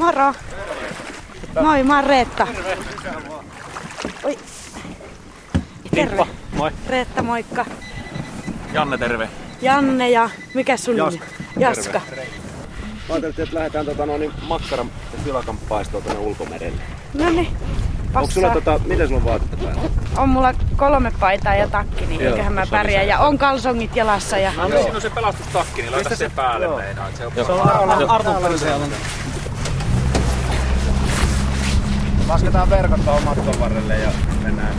Moro. 0.00 0.34
Moi, 1.60 1.82
mä 1.82 1.96
oon 1.96 2.04
Reetta. 2.04 2.46
Oi. 4.24 4.38
Terve. 5.94 6.26
Moi. 6.52 6.70
Reetta, 6.88 7.22
moikka. 7.22 7.64
Janne, 8.72 8.98
terve. 8.98 9.28
Janne 9.62 10.10
ja 10.10 10.30
mikä 10.54 10.76
sun 10.76 10.96
Jaska. 10.96 11.24
nimi? 11.24 11.64
Jaska. 11.64 12.00
Mä 13.08 13.14
ajattelin, 13.14 13.34
että 13.48 13.54
lähdetään 13.56 13.86
tota, 13.86 14.06
no, 14.06 14.18
niin 14.18 14.32
makkaran 14.42 14.90
ja 15.12 15.18
silakan 15.24 15.58
paistoon 15.68 16.02
tuonne 16.02 16.20
ulkomerelle. 16.20 16.82
No 17.14 17.30
niin. 17.30 17.56
Onko 18.14 18.30
sulla, 18.30 18.50
tota, 18.50 18.80
miten 18.84 19.08
sulla 19.08 19.20
on 19.20 19.24
vaatetta 19.26 19.56
päällä? 19.56 19.82
On 20.16 20.28
mulla 20.28 20.54
kolme 20.76 21.12
paitaa 21.20 21.54
ja 21.54 21.68
takki, 21.68 22.06
niin 22.06 22.20
Joo, 22.20 22.30
eiköhän 22.32 22.52
mä 22.52 22.64
se 22.64 22.70
pärjää. 22.70 23.02
se. 23.02 23.08
Ja 23.08 23.18
on 23.18 23.38
kalsongit 23.38 23.96
jalassa 23.96 24.38
ja... 24.38 24.52
No 24.56 24.68
niin, 24.68 24.78
siinä 24.82 24.94
on 24.96 25.00
se 25.02 25.10
pelastustakki, 25.10 25.82
niin 25.82 25.92
laita 25.92 26.16
sen 26.16 26.30
päälle 26.30 26.68
meinaa. 26.76 27.08
että 27.08 27.18
Se 27.18 27.26
on 27.26 27.32
Se 27.46 27.52
on 27.52 28.10
Arto 28.10 28.30
Lasketaan 32.30 32.70
verkot 32.70 33.04
tuohon 33.04 33.24
matkan 33.24 33.60
varrelle 33.60 33.98
ja 33.98 34.10
mennään. 34.42 34.74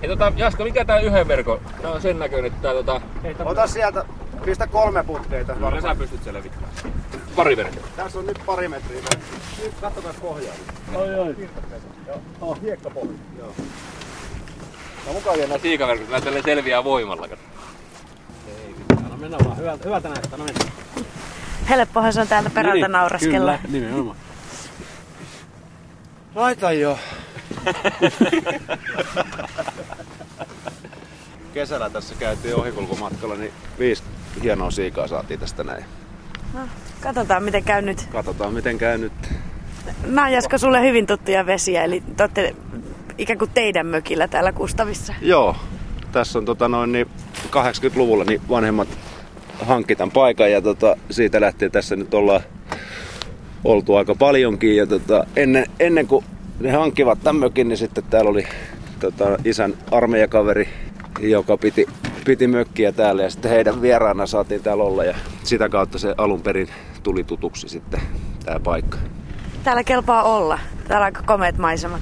Hei, 0.00 0.08
tota, 0.08 0.32
Jaska, 0.36 0.64
mikä 0.64 0.84
tää 0.84 1.00
yhden 1.00 1.28
verkon? 1.28 1.60
Tää 1.82 1.90
on 1.90 2.02
sen 2.02 2.18
näköinen, 2.18 2.46
että 2.46 2.62
tää 2.62 2.72
tota... 2.72 3.00
Ota 3.44 3.66
sieltä, 3.66 4.04
pistä 4.44 4.66
kolme 4.66 5.04
putkeita. 5.04 5.54
Kyllä 5.54 5.80
sä 5.80 5.94
pystyt 5.94 6.24
selvittämään. 6.24 6.72
Pari 7.36 7.56
verkkoa. 7.56 7.86
Tässä 7.96 8.18
on 8.18 8.26
nyt 8.26 8.40
pari 8.46 8.68
metriä. 8.68 9.00
Nyt 9.62 9.74
katsokaa 9.80 10.14
pohjaa. 10.22 10.54
Oi 10.94 11.14
oi. 11.14 11.48
Joo. 12.06 12.20
Oh, 12.40 12.60
hiekkapohja. 12.62 13.12
Joo. 13.38 13.52
No 15.06 15.12
mukaan 15.12 15.38
nämä 15.38 15.58
siikaverkot, 15.58 16.10
nää 16.10 16.20
tälleen 16.20 16.44
selviää 16.44 16.84
voimalla. 16.84 17.28
kato. 17.28 17.53
Mennään 19.24 19.44
vaan. 19.44 19.58
Hyvältä, 19.58 19.84
hyvältä 19.84 20.08
näyttää. 20.08 20.38
No 20.38 20.44
mennään. 20.44 20.72
Helppohan 21.68 22.12
se 22.12 22.20
on 22.20 22.28
täältä 22.28 22.50
perältä 22.50 22.88
nauraskella. 22.88 23.58
Kyllä, 23.58 23.78
nimenomaan. 23.78 24.16
Laita 26.34 26.72
jo. 26.72 26.98
Kesällä 31.54 31.90
tässä 31.90 32.14
käytiin 32.18 32.54
ohikulkumatkalla, 32.54 33.34
niin 33.34 33.52
viisi 33.78 34.02
hienoa 34.42 34.70
siikaa 34.70 35.08
saatiin 35.08 35.40
tästä 35.40 35.64
näin. 35.64 35.84
No, 36.54 36.60
katsotaan 37.00 37.42
miten 37.42 37.64
käy 37.64 37.82
nyt. 37.82 38.08
Katsotaan 38.12 38.52
miten 38.52 38.78
käy 38.78 38.98
nyt. 38.98 39.12
Nämä 40.06 40.26
on 40.26 40.32
Jaska 40.32 40.58
sulle 40.58 40.82
hyvin 40.82 41.06
tuttuja 41.06 41.46
vesiä, 41.46 41.84
eli 41.84 42.02
te 42.16 42.22
olette 42.22 42.54
ikään 43.18 43.38
kuin 43.38 43.50
teidän 43.54 43.86
mökillä 43.86 44.28
täällä 44.28 44.52
Kustavissa. 44.52 45.14
Joo, 45.20 45.56
tässä 46.12 46.38
on 46.38 46.44
tota 46.44 46.68
noin 46.68 46.92
niin 46.92 47.06
80-luvulla 47.46 48.24
niin 48.24 48.40
vanhemmat 48.48 48.88
hankki 49.64 49.96
tämän 49.96 50.12
paikan 50.12 50.52
ja 50.52 50.62
tota, 50.62 50.96
siitä 51.10 51.40
lähtien 51.40 51.70
tässä 51.70 51.96
nyt 51.96 52.14
ollaan 52.14 52.40
oltu 53.64 53.94
aika 53.94 54.14
paljonkin. 54.14 54.76
Ja 54.76 54.86
tota, 54.86 55.26
ennen, 55.36 55.66
ennen 55.80 56.06
kuin 56.06 56.24
ne 56.60 56.70
hankkivat 56.70 57.18
tämän 57.24 57.40
mökin, 57.40 57.68
niin 57.68 57.78
sitten 57.78 58.04
täällä 58.10 58.30
oli 58.30 58.46
tota, 59.00 59.24
isän 59.44 59.74
armeijakaveri, 59.90 60.68
joka 61.20 61.56
piti, 61.56 61.86
piti 62.24 62.46
mökkiä 62.46 62.92
täällä 62.92 63.22
ja 63.22 63.30
sitten 63.30 63.50
heidän 63.50 63.82
vieraana 63.82 64.26
saatiin 64.26 64.62
täällä 64.62 64.84
olla 64.84 65.04
ja 65.04 65.14
sitä 65.42 65.68
kautta 65.68 65.98
se 65.98 66.14
alun 66.16 66.42
perin 66.42 66.68
tuli 67.02 67.24
tutuksi 67.24 67.68
sitten 67.68 68.00
tämä 68.44 68.60
paikka. 68.60 68.98
Täällä 69.64 69.84
kelpaa 69.84 70.22
olla. 70.22 70.58
Täällä 70.88 71.02
on 71.02 71.04
aika 71.04 71.22
komeet 71.22 71.58
maisemat. 71.58 72.00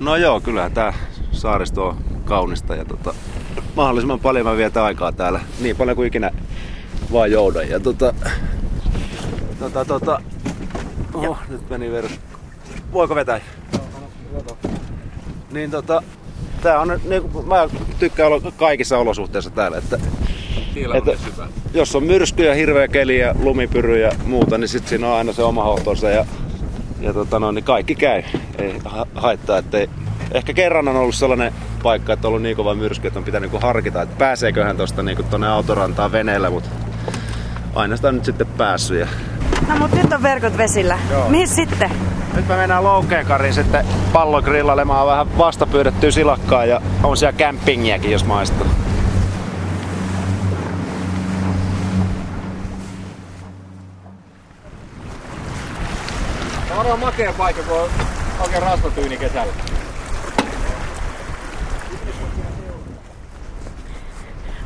No 0.00 0.16
joo, 0.16 0.40
kyllähän 0.40 0.72
tämä 0.72 0.92
saaristo 1.32 1.86
on 1.86 1.96
kaunista 2.24 2.74
ja 2.74 2.84
tota, 2.84 3.14
mahdollisimman 3.76 4.20
paljon 4.20 4.46
mä 4.46 4.56
vietän 4.56 4.84
aikaa 4.84 5.12
täällä. 5.12 5.40
Niin 5.60 5.76
paljon 5.76 5.96
kuin 5.96 6.06
ikinä 6.06 6.30
vaan 7.12 7.30
joudan. 7.30 7.68
Ja 7.68 7.80
tota, 7.80 8.14
tota, 9.58 9.84
tota, 9.84 10.22
oho, 11.14 11.36
nyt 11.48 11.70
meni 11.70 11.92
verus. 11.92 12.12
Voiko 12.92 13.14
vetää? 13.14 13.40
Niin 15.52 15.70
tota, 15.70 16.02
tää 16.62 16.80
on, 16.80 17.00
niin 17.08 17.22
mä 17.46 17.68
tykkään 17.98 18.32
olla 18.32 18.52
kaikissa 18.56 18.98
olosuhteissa 18.98 19.50
täällä, 19.50 19.78
että 19.78 19.98
Että- 20.94 21.16
jos 21.74 21.96
on 21.96 22.04
myrskyjä, 22.04 22.54
hirveä 22.54 22.88
keli 22.88 23.18
ja 23.18 23.34
lumipyry 23.42 24.00
ja 24.00 24.12
muuta, 24.24 24.58
niin 24.58 24.68
sitten 24.68 24.88
siinä 24.88 25.08
on 25.08 25.16
aina 25.16 25.32
se 25.32 25.42
oma 25.42 25.64
hohtonsa 25.64 26.10
ja, 26.10 26.26
ja 27.00 27.12
tota 27.12 27.38
no, 27.38 27.50
niin 27.52 27.64
kaikki 27.64 27.94
käy. 27.94 28.22
Ei 28.58 28.74
ha- 28.84 29.06
haittaa, 29.14 29.58
ettei... 29.58 29.90
Ehkä 30.32 30.52
kerran 30.52 30.88
on 30.88 30.96
ollut 30.96 31.14
sellainen 31.14 31.52
paikka, 31.82 32.12
että 32.12 32.26
on 32.26 32.28
ollut 32.28 32.42
niin 32.42 32.56
kova 32.56 32.74
myrsky, 32.74 33.06
että 33.06 33.18
on 33.18 33.24
pitänyt 33.24 33.50
niinku 33.52 33.66
harkita, 33.66 34.02
että 34.02 34.14
pääseeköhän 34.18 34.76
tosta 34.76 35.02
niinku 35.02 35.22
tonne 35.22 35.48
autorantaan 35.48 36.12
veneellä, 36.12 36.50
mutta 36.50 36.68
aina 37.78 37.96
sitä 37.96 38.08
on 38.08 38.14
nyt 38.14 38.24
sitten 38.24 38.46
päässyt. 38.46 39.00
Ja... 39.00 39.06
No 39.68 39.76
mut 39.78 39.92
nyt 39.92 40.12
on 40.12 40.22
verkot 40.22 40.56
vesillä. 40.58 40.98
Joo. 41.10 41.28
Mihin 41.28 41.48
sitten? 41.48 41.90
Nyt 42.34 42.48
me 42.48 42.56
mennään 42.56 42.84
Loukeenkariin 42.84 43.54
sitten 43.54 43.86
pallogrillailemaan 44.12 45.06
vähän 45.06 45.38
vastapyydettyä 45.38 46.10
silakkaa 46.10 46.64
ja 46.64 46.80
on 47.02 47.16
siellä 47.16 47.38
campingiäkin, 47.38 48.10
jos 48.10 48.24
maistuu. 48.24 48.66
Tämä 56.68 56.70
on 56.70 56.76
varmaan 56.76 57.00
makea 57.00 57.32
paikka, 57.32 57.62
kun 57.62 57.80
on 57.80 57.88
oikein 58.40 58.62
rasvatyyni 58.62 59.16
kesällä. 59.16 59.52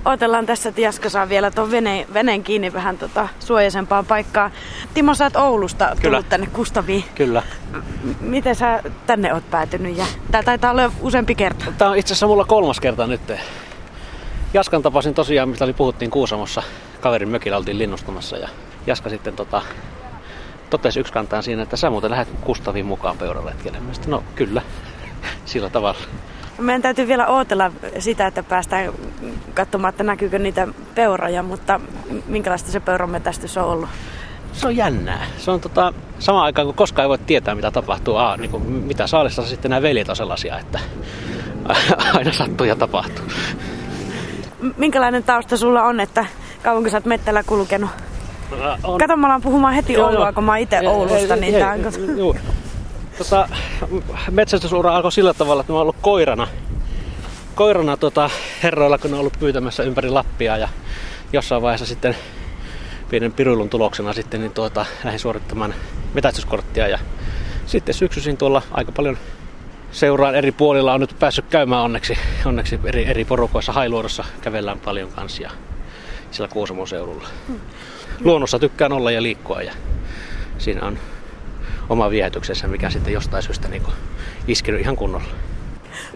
Otellaan 0.05 0.47
tässä, 0.47 0.69
että 0.69 0.81
Jaska 0.81 1.09
saa 1.11 1.29
vielä 1.29 1.51
tuon 1.51 1.71
veneen, 1.71 2.07
veneen 2.15 2.43
kiinni 2.45 2.73
vähän 2.73 2.99
tota 2.99 3.29
suojaisempaan 3.41 4.07
paikkaan. 4.07 4.51
Timo, 4.95 5.15
sä 5.15 5.25
oot 5.25 5.37
Oulusta 5.37 5.85
tullut 5.85 6.01
Kyllä. 6.01 6.23
tänne 6.23 6.47
Kustaviin. 6.47 7.05
Kyllä. 7.15 7.43
M- 7.73 8.11
miten 8.21 8.55
sä 8.55 8.83
tänne 9.07 9.35
oot 9.35 9.51
päätynyt? 9.51 9.97
Ja 9.97 10.07
tää 10.31 10.43
taitaa 10.43 10.71
olla 10.71 10.93
useampi 11.01 11.35
kerta. 11.35 11.65
Tää 11.79 11.89
on 11.91 11.97
itse 11.97 12.13
asiassa 12.13 12.27
mulla 12.27 12.45
kolmas 12.45 12.81
kerta 12.81 13.07
nyt. 13.07 13.33
Jaskan 14.55 14.83
tapasin 14.83 15.15
tosiaan, 15.15 15.49
mistä 15.49 15.65
oli 15.65 15.73
puhuttiin 15.73 16.11
Kuusamossa. 16.11 16.63
Kaverin 17.01 17.29
mökillä 17.29 17.57
oltiin 17.57 17.79
linnustamassa 17.79 18.37
ja 18.37 18.49
Jaska 18.87 19.11
sitten 19.11 19.37
tota, 19.37 19.63
totesi 20.71 21.01
yksi 21.01 21.13
kantaan 21.13 21.43
siinä, 21.43 21.63
että 21.63 21.77
sä 21.77 21.91
muuten 21.91 22.11
lähdet 22.11 22.29
Kustaviin 22.41 22.87
mukaan 22.87 23.19
peuraretkelle. 23.19 23.81
Mä 23.81 23.95
sanoin, 23.95 24.11
no 24.11 24.23
kyllä, 24.35 24.63
sillä 25.45 25.71
tavalla. 25.71 25.99
Meidän 26.63 26.83
täytyy 26.83 27.09
vielä 27.09 27.27
odotella 27.27 27.73
sitä, 27.99 28.27
että 28.27 28.43
päästään 28.43 28.93
katsomaan, 29.55 29.91
että 29.91 30.05
näkyykö 30.05 30.39
niitä 30.39 30.69
peuroja, 30.95 31.43
mutta 31.43 31.81
minkälaista 32.27 32.71
se 32.71 32.81
peuranmetästys 32.81 33.57
on 33.57 33.65
ollut? 33.65 33.89
Se 34.53 34.67
on 34.67 34.77
jännää. 34.77 35.27
Se 35.39 35.51
on 35.51 35.61
tota, 35.61 35.95
samaan 36.19 36.45
aikaan, 36.45 36.67
kun 36.67 36.75
koskaan 36.75 37.05
ei 37.05 37.09
voi 37.09 37.19
tietää, 37.19 37.55
mitä 37.55 37.71
tapahtuu. 37.71 38.17
Aa, 38.17 38.37
niin 38.37 38.51
kuin, 38.51 38.63
mitä 38.63 39.07
saalissa 39.07 39.43
sitten 39.43 39.71
nämä 39.71 39.83
veljet 39.83 40.09
on 40.09 40.17
sellaisia, 40.17 40.59
että 40.59 40.81
aina 42.19 42.33
sattuu 42.33 42.67
ja 42.67 42.77
tapahtuu. 42.77 43.25
Minkälainen 44.77 45.23
tausta 45.23 45.57
sulla 45.57 45.83
on, 45.83 46.01
että 46.01 46.27
kauanko 46.63 46.91
sä 46.91 46.97
oot 46.97 47.05
mettällä 47.05 47.43
kulkenut? 47.43 47.91
On, 48.85 48.99
Kato, 48.99 49.17
mä 49.17 49.27
alan 49.27 49.43
puhumaan 49.43 49.75
heti 49.75 49.93
Joo, 49.93 50.07
Oulua, 50.07 50.25
joo. 50.25 50.33
kun 50.33 50.45
mä 50.45 50.53
oon 50.53 50.59
itse 50.59 50.89
Oulusta, 50.89 51.35
ei, 51.35 51.41
niin 51.41 51.55
ei, 51.55 51.61
tää 51.61 51.73
on... 51.73 52.37
Tota, 53.23 53.49
metsästysura 54.31 54.97
alkoi 54.97 55.13
sillä 55.13 55.35
tavalla, 55.35 55.61
että 55.61 55.73
mä 55.73 55.77
oon 55.77 55.83
ollut 55.83 55.97
koirana, 56.01 56.49
koirana 57.55 57.97
tota, 57.97 58.31
herroilla, 58.63 58.99
kun 58.99 59.11
ne 59.11 59.15
on 59.15 59.21
ollut 59.21 59.39
pyytämässä 59.39 59.83
ympäri 59.83 60.09
Lappia 60.09 60.57
ja 60.57 60.69
jossain 61.33 61.63
vaiheessa 61.63 61.87
sitten 61.87 62.17
pienen 63.11 63.33
piruilun 63.33 63.69
tuloksena 63.69 64.13
sitten 64.13 64.41
niin 64.41 64.53
tuota, 64.53 64.87
lähdin 65.05 65.21
suorittamaan 65.21 65.75
metästyskorttia 66.15 66.89
ja 66.89 66.99
sitten 67.67 67.95
syksyisin 67.95 68.37
tuolla 68.37 68.63
aika 68.71 68.93
paljon 68.93 69.19
seuraan 69.93 70.35
eri 70.35 70.53
puolilla. 70.53 70.95
On 70.95 71.01
nyt 71.01 71.17
päässyt 71.19 71.45
käymään 71.51 71.83
onneksi, 71.83 72.19
onneksi 72.45 72.81
eri, 72.85 73.07
eri 73.07 73.25
porukoissa. 73.25 73.73
Hailuodossa 73.73 74.25
kävellään 74.41 74.81
paljon 74.81 75.13
kanssa 75.13 75.43
ja 75.43 75.51
siellä 76.31 76.53
Kuusamon 76.53 76.89
seudulla. 76.89 77.29
Luonnossa 78.21 78.59
tykkään 78.59 78.93
olla 78.93 79.11
ja 79.11 79.23
liikkua 79.23 79.63
ja 79.63 79.73
siinä 80.59 80.87
on 80.87 80.99
oma 81.93 82.11
viehätyksensä, 82.11 82.69
mikä 82.69 82.91
sitten 82.91 83.13
jostain 83.13 83.43
syystä 83.43 83.69
niin 83.69 83.83
iskenyt 84.49 84.81
ihan 84.81 84.97
kunnolla. 84.97 85.27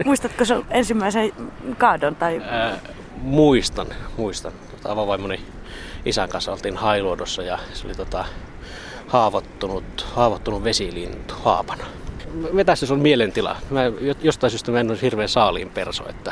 Muistatko 0.05 0.45
sun 0.45 0.65
ensimmäisen 0.69 1.33
kaadon? 1.77 2.15
Tai... 2.15 2.41
Ää, 2.45 2.79
muistan, 3.21 3.87
muistan. 4.17 4.51
Tota, 4.71 4.91
avavaimoni 4.91 5.41
isän 6.05 6.29
kanssa 6.29 6.51
oltiin 6.51 6.77
Hailuodossa 6.77 7.43
ja 7.43 7.59
se 7.73 7.87
oli 7.87 7.95
tota, 7.95 8.25
haavoittunut, 9.07 10.07
haavoittunut 10.15 10.63
vesilintu 10.63 11.33
haapana. 11.43 11.85
Metästys 12.51 12.91
on 12.91 12.99
mielentila. 12.99 13.55
Mä 13.69 13.83
jo- 13.83 14.15
jostain 14.21 14.51
syystä 14.51 14.71
mä 14.71 14.79
en 14.79 14.91
ole 14.91 15.01
hirveän 15.01 15.29
saaliin 15.29 15.69
perso, 15.69 16.09
että 16.09 16.31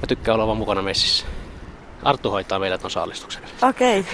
mä 0.00 0.06
tykkään 0.08 0.34
olla 0.34 0.46
vaan 0.46 0.58
mukana 0.58 0.82
messissä. 0.82 1.26
Arttu 2.02 2.30
hoitaa 2.30 2.58
meidät 2.58 2.84
on 2.84 2.90
saalistuksen. 2.90 3.42
Okei. 3.62 4.06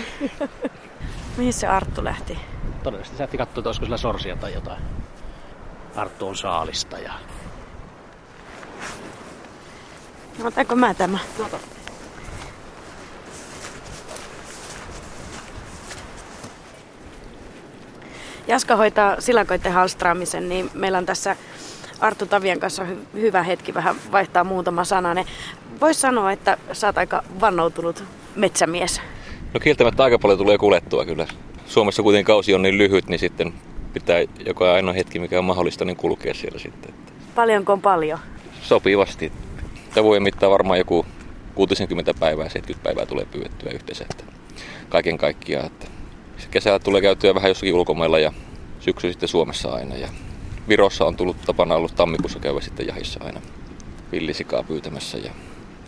Mihin 1.37 1.53
se 1.53 1.67
Arttu 1.67 2.05
lähti? 2.05 2.38
todennäköisesti 2.82 3.17
sä 3.19 3.23
lähti 3.23 3.38
katsoa, 3.38 3.61
että 3.61 3.69
olisiko 3.69 3.87
sillä 3.87 3.97
sorsia 3.97 4.37
tai 4.37 4.55
jotain. 4.55 4.82
Arttu 5.97 6.29
on 6.29 6.37
saalista 6.37 6.99
ja... 6.99 7.12
No, 10.38 10.47
Otanko 10.47 10.77
mä 10.77 10.94
tämä? 10.94 11.19
Jaska 18.47 18.77
hoitaa 18.77 19.21
silakoiden 19.21 19.73
halstraamisen, 19.73 20.49
niin 20.49 20.71
meillä 20.75 20.99
on 20.99 21.06
tässä 21.06 21.37
Arttu 22.00 22.27
Tavian 22.27 22.61
kanssa 22.61 22.85
hy- 22.85 23.21
hyvä 23.21 23.43
hetki 23.43 23.75
vähän 23.75 23.97
vaihtaa 24.12 24.44
muutama 24.44 24.85
sana. 24.85 25.25
Voisi 25.81 26.00
sanoa, 26.00 26.32
että 26.32 26.59
sä 26.73 26.87
oot 26.87 26.99
aika 26.99 27.23
vannoutunut 27.41 28.05
metsämies. 28.37 29.00
No 29.55 29.61
kieltämättä 29.61 30.05
aika 30.05 30.19
paljon 30.19 30.38
tulee 30.38 30.59
kulettua 30.59 31.05
kyllä. 31.05 31.27
Suomessa 31.70 32.02
kuitenkin 32.02 32.26
kausi 32.26 32.55
on 32.55 32.62
niin 32.62 32.78
lyhyt, 32.78 33.08
niin 33.08 33.19
sitten 33.19 33.52
pitää 33.93 34.19
joka 34.46 34.72
ainoa 34.72 34.93
hetki, 34.93 35.19
mikä 35.19 35.38
on 35.38 35.44
mahdollista, 35.44 35.84
niin 35.84 35.96
kulkea 35.96 36.34
siellä 36.34 36.58
sitten. 36.58 36.94
Paljonko 37.34 37.72
on 37.72 37.82
paljon? 37.82 38.19
Sopivasti. 38.62 39.32
Tavojen 39.94 40.22
mittaa 40.22 40.50
varmaan 40.50 40.78
joku 40.78 41.06
60 41.55 42.14
päivää, 42.14 42.49
70 42.49 42.84
päivää 42.84 43.06
tulee 43.06 43.25
pyydettyä 43.25 43.70
yhteensä. 43.72 44.06
Että 44.11 44.25
kaiken 44.88 45.19
kaikkiaan. 45.19 45.67
Että 45.67 45.87
kesällä 46.50 46.78
tulee 46.78 47.00
käytyä 47.00 47.34
vähän 47.34 47.50
jossakin 47.50 47.75
ulkomailla 47.75 48.19
ja 48.19 48.32
syksy 48.81 49.11
sitten 49.11 49.28
Suomessa 49.28 49.69
aina. 49.69 49.96
Ja 49.96 50.08
Virossa 50.69 51.05
on 51.05 51.17
tullut 51.17 51.37
tapana 51.46 51.75
ollut 51.75 51.94
tammikuussa 51.96 52.38
käydä 52.38 52.61
sitten 52.61 52.87
jahissa 52.87 53.25
aina 53.25 53.40
villisikaa 54.12 54.62
pyytämässä 54.62 55.19
ja 55.19 55.31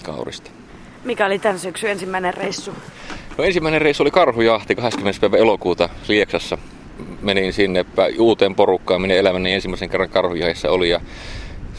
kaurista. 0.02 0.50
Mikä 1.05 1.27
oli 1.27 1.39
tämän 1.39 1.59
syksyn 1.59 1.91
ensimmäinen 1.91 2.35
reissu? 2.35 2.75
No 3.39 3.45
ensimmäinen 3.45 3.83
reissu 3.83 4.03
oli 4.03 4.11
karhujahti 4.11 4.75
20. 4.75 5.21
päivä 5.21 5.37
elokuuta 5.37 5.89
Lieksassa. 6.09 6.59
Menin 7.21 7.53
sinne 7.53 7.85
uuteen 8.19 8.55
porukkaan, 8.55 9.01
minne 9.01 9.19
elämäni 9.19 9.53
ensimmäisen 9.53 9.89
kerran 9.89 10.09
karhujahissa 10.09 10.71
oli 10.71 10.91
ja 10.91 11.01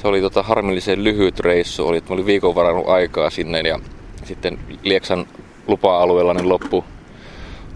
se 0.02 0.08
oli 0.08 0.22
tota 0.22 0.44
harmillisen 0.44 1.04
lyhyt 1.04 1.40
reissu. 1.40 1.88
Oli, 1.88 1.98
että 1.98 2.10
mä 2.10 2.14
olin 2.14 2.26
viikon 2.26 2.56
varannut 2.56 2.90
aikaa 2.90 3.30
sinne 3.30 3.60
ja 3.60 3.80
sitten 4.24 4.60
Lieksan 4.84 5.26
lupa-alueella 5.68 6.34
niin 6.34 6.50
loppu, 6.50 6.86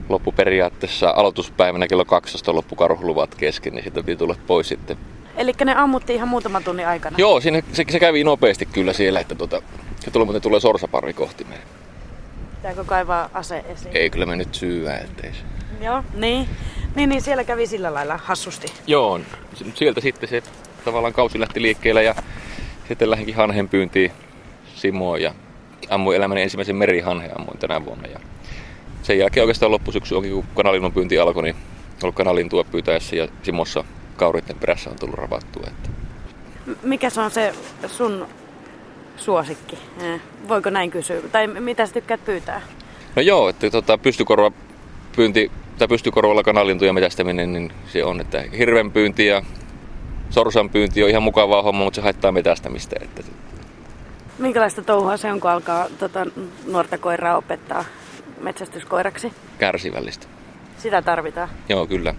loppu 0.10 0.32
periaatteessa 0.32 1.14
aloituspäivänä 1.16 1.88
kello 1.88 2.06
12 2.06 2.56
loppu 2.56 2.76
karhuluvat 2.76 3.36
kesken, 3.36 3.74
niin 3.74 3.84
sitten 3.84 4.06
piti 4.06 4.18
tulla 4.18 4.36
pois 4.48 4.68
sitten. 4.68 4.98
Eli 5.38 5.52
ne 5.66 5.76
ammuttiin 5.76 6.16
ihan 6.16 6.28
muutaman 6.28 6.64
tunnin 6.64 6.88
aikana? 6.88 7.16
Joo, 7.20 7.42
siinä, 7.42 7.62
se, 7.74 7.86
se 7.90 8.00
kävi 8.00 8.24
nopeasti 8.24 8.66
kyllä 8.66 8.94
siellä, 8.94 9.20
että 9.20 9.36
tota, 9.36 9.62
se 10.07 10.12
tuli, 10.12 10.25
mutta 10.25 10.39
tulee 10.39 10.59
sorsaparvi 10.59 11.13
kohti 11.13 11.44
meidän. 11.44 11.68
Pitääkö 12.56 12.83
kaivaa 12.83 13.30
ase 13.33 13.65
esiin? 13.68 13.98
Ei, 13.98 14.09
kyllä 14.09 14.25
me 14.25 14.36
nyt 14.36 14.56
se. 14.56 14.68
Joo, 15.81 16.04
niin. 16.13 16.50
Niin, 16.95 17.09
niin 17.09 17.21
siellä 17.21 17.44
kävi 17.44 17.68
sillä 17.68 17.94
lailla 17.94 18.19
hassusti. 18.24 18.74
Joo, 18.88 19.19
sieltä 19.74 20.01
sitten 20.01 20.30
se 20.30 20.44
tavallaan 20.86 21.13
kausi 21.13 21.39
lähti 21.39 21.62
liikkeelle 21.62 22.04
ja 22.04 22.15
sitten 22.88 23.09
lähdinkin 23.09 23.36
hanhen 23.36 23.69
pyyntiin 23.69 24.12
Simoon 24.75 25.21
ja 25.21 25.33
ammuin 25.89 26.18
elämäni 26.18 26.42
ensimmäisen 26.42 26.75
merihanhen 26.75 27.38
ammuin 27.39 27.57
tänä 27.57 27.86
vuonna. 27.86 28.07
Ja 28.07 28.19
sen 29.03 29.19
jälkeen 29.19 29.44
oikeastaan 29.44 29.71
loppusyksy 29.71 30.15
onkin, 30.15 30.31
kun 30.31 30.45
kanalinnon 30.56 30.94
pyynti 30.94 31.19
alkoi, 31.19 31.44
niin 31.44 31.56
ollut 32.03 32.15
kanalintua 32.15 32.63
pyytäessä 32.63 33.15
ja 33.15 33.27
Simossa 33.44 33.83
kauritten 34.15 34.60
perässä 34.60 34.89
on 34.89 35.00
tullut 35.00 35.18
ravattua. 35.18 35.63
Että. 35.68 35.89
Mikä 36.83 37.10
se 37.10 37.21
on 37.21 37.31
se 37.31 37.53
sun 37.88 38.27
suosikki? 39.18 39.78
Eh, 40.02 40.22
voiko 40.48 40.69
näin 40.69 40.92
kysyä? 40.92 41.22
Tai 41.31 41.48
mitä 41.48 41.86
sä 41.86 41.94
tykkäät 41.94 42.25
pyytää? 42.25 42.62
No 43.16 43.22
joo, 43.22 43.50
että 43.50 43.69
tota, 43.69 43.98
pystykorva 43.98 44.52
pyynti, 45.16 45.52
tai 45.78 45.88
pystykorvalla 45.88 46.44
kanalintuja 46.44 46.94
metästäminen, 46.94 47.54
niin 47.54 47.72
se 47.88 48.04
on, 48.04 48.22
että 48.22 48.44
hirven 48.58 48.92
pyynti 48.92 49.25
ja 49.25 49.42
sorsan 50.30 50.69
pyynti 50.69 51.04
on 51.04 51.10
ihan 51.10 51.24
mukavaa 51.24 51.62
homma, 51.62 51.84
mutta 51.84 51.96
se 51.96 52.02
haittaa 52.02 52.31
metästämistä. 52.31 52.96
Että... 53.02 53.24
Minkälaista 54.40 54.81
touhua 54.81 55.18
se 55.18 55.31
on, 55.31 55.40
kun 55.40 55.52
alkaa 55.52 55.88
tota, 56.00 56.25
nuorta 56.68 56.98
koiraa 56.98 57.38
opettaa 57.38 57.86
metsästyskoiraksi? 58.42 59.34
Kärsivällistä. 59.58 60.28
Sitä 60.78 61.02
tarvitaan. 61.02 61.50
Joo, 61.70 61.88
kyllä. 61.88 62.16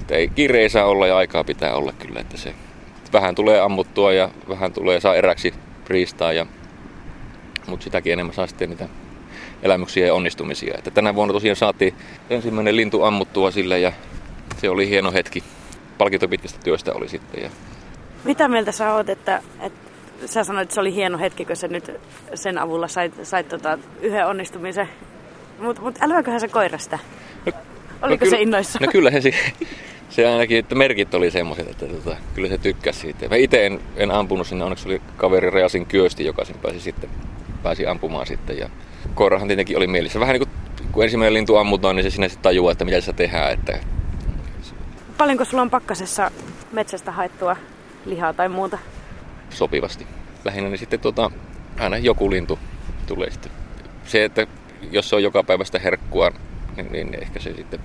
Että 0.00 0.14
ei, 0.14 0.28
kiire 0.28 0.60
ei 0.60 0.68
saa 0.68 0.84
olla 0.84 1.06
ja 1.06 1.16
aikaa 1.16 1.44
pitää 1.44 1.74
olla 1.74 1.92
kyllä, 1.92 2.20
että 2.20 2.36
se 2.36 2.54
vähän 3.12 3.34
tulee 3.34 3.60
ammuttua 3.60 4.12
ja 4.12 4.30
vähän 4.48 4.72
tulee 4.72 5.00
saa 5.00 5.14
eräksi 5.14 5.54
riistaa, 5.88 6.32
ja, 6.32 6.46
mutta 7.66 7.84
sitäkin 7.84 8.12
enemmän 8.12 8.34
saa 8.34 8.46
sitten 8.46 8.70
niitä 8.70 8.88
elämyksiä 9.62 10.06
ja 10.06 10.14
onnistumisia. 10.14 10.74
Että 10.78 10.90
tänä 10.90 11.14
vuonna 11.14 11.34
tosiaan 11.34 11.56
saatiin 11.56 11.94
ensimmäinen 12.30 12.76
lintu 12.76 13.02
ammuttua 13.02 13.50
sillä 13.50 13.76
ja 13.76 13.92
se 14.60 14.70
oli 14.70 14.88
hieno 14.88 15.12
hetki. 15.12 15.44
Palkinto 15.98 16.28
pitkästä 16.28 16.58
työstä 16.64 16.92
oli 16.92 17.08
sitten. 17.08 17.42
Ja... 17.42 17.50
Mitä 18.24 18.48
mieltä 18.48 18.72
sä 18.72 18.94
oot, 18.94 19.08
että, 19.08 19.42
että 19.60 19.90
sä 20.26 20.44
sanoit, 20.44 20.62
että 20.62 20.74
se 20.74 20.80
oli 20.80 20.94
hieno 20.94 21.18
hetki, 21.18 21.44
kun 21.44 21.56
sä 21.56 21.68
nyt 21.68 21.90
sen 22.34 22.58
avulla 22.58 22.88
sait, 22.88 23.12
sait 23.22 23.48
tota 23.48 23.78
yhden 24.00 24.26
onnistumisen. 24.26 24.88
Mutta 25.58 25.82
mut 25.82 25.98
älyäköhän 26.00 26.40
se 26.40 26.48
koirasta? 26.48 26.98
No, 27.46 27.52
Oliko 28.02 28.24
no, 28.24 28.30
se 28.30 28.40
innoissa? 28.40 28.78
No 28.82 28.88
kyllä 28.92 29.20
se, 29.20 29.30
se 30.10 30.28
ainakin, 30.28 30.58
että 30.58 30.74
merkit 30.74 31.14
oli 31.14 31.30
semmoiset, 31.30 31.70
että 31.70 31.86
tota, 31.86 32.16
kyllä 32.34 32.48
se 32.48 32.58
tykkäsi 32.58 33.00
siitä. 33.00 33.28
Mä 33.28 33.36
itse 33.36 33.66
en, 33.66 33.80
en 33.96 34.10
ampunut 34.10 34.46
sinne, 34.46 34.64
onneksi 34.64 34.88
oli 34.88 35.02
kaveri 35.16 35.50
Reasin 35.50 35.86
Kyösti, 35.86 36.24
joka 36.24 36.44
sen 36.44 36.56
pääsi 36.62 36.80
sitten 36.80 37.10
pääsi 37.62 37.86
ampumaan 37.86 38.26
sitten. 38.26 38.58
Ja 38.58 38.68
koirahan 39.14 39.48
tietenkin 39.48 39.76
oli 39.76 39.86
mielessä. 39.86 40.20
Vähän 40.20 40.34
niin 40.34 40.48
kuin 40.48 40.64
kun 40.92 41.04
ensimmäinen 41.04 41.34
lintu 41.34 41.56
ammutaan, 41.56 41.96
niin 41.96 42.04
se 42.04 42.10
sinne 42.10 42.28
sitten 42.28 42.42
tajuaa, 42.42 42.72
että 42.72 42.84
mitä 42.84 43.00
se 43.00 43.12
tehdään. 43.12 43.52
Että... 43.52 43.78
Paljonko 45.18 45.44
sulla 45.44 45.62
on 45.62 45.70
pakkasessa 45.70 46.30
metsästä 46.72 47.12
haettua 47.12 47.56
lihaa 48.04 48.32
tai 48.32 48.48
muuta? 48.48 48.78
Sopivasti. 49.50 50.06
Lähinnä 50.44 50.70
niin 50.70 50.78
sitten 50.78 51.00
tuota, 51.00 51.30
aina 51.78 51.98
joku 51.98 52.30
lintu 52.30 52.58
tulee 53.06 53.30
sitten. 53.30 53.52
Se, 54.04 54.24
että 54.24 54.46
jos 54.90 55.08
se 55.08 55.16
on 55.16 55.22
joka 55.22 55.44
päivästä 55.44 55.78
herkkua, 55.78 56.30
niin, 56.76 56.92
niin 56.92 57.22
ehkä 57.22 57.40
se 57.40 57.54
sitten 57.54 57.80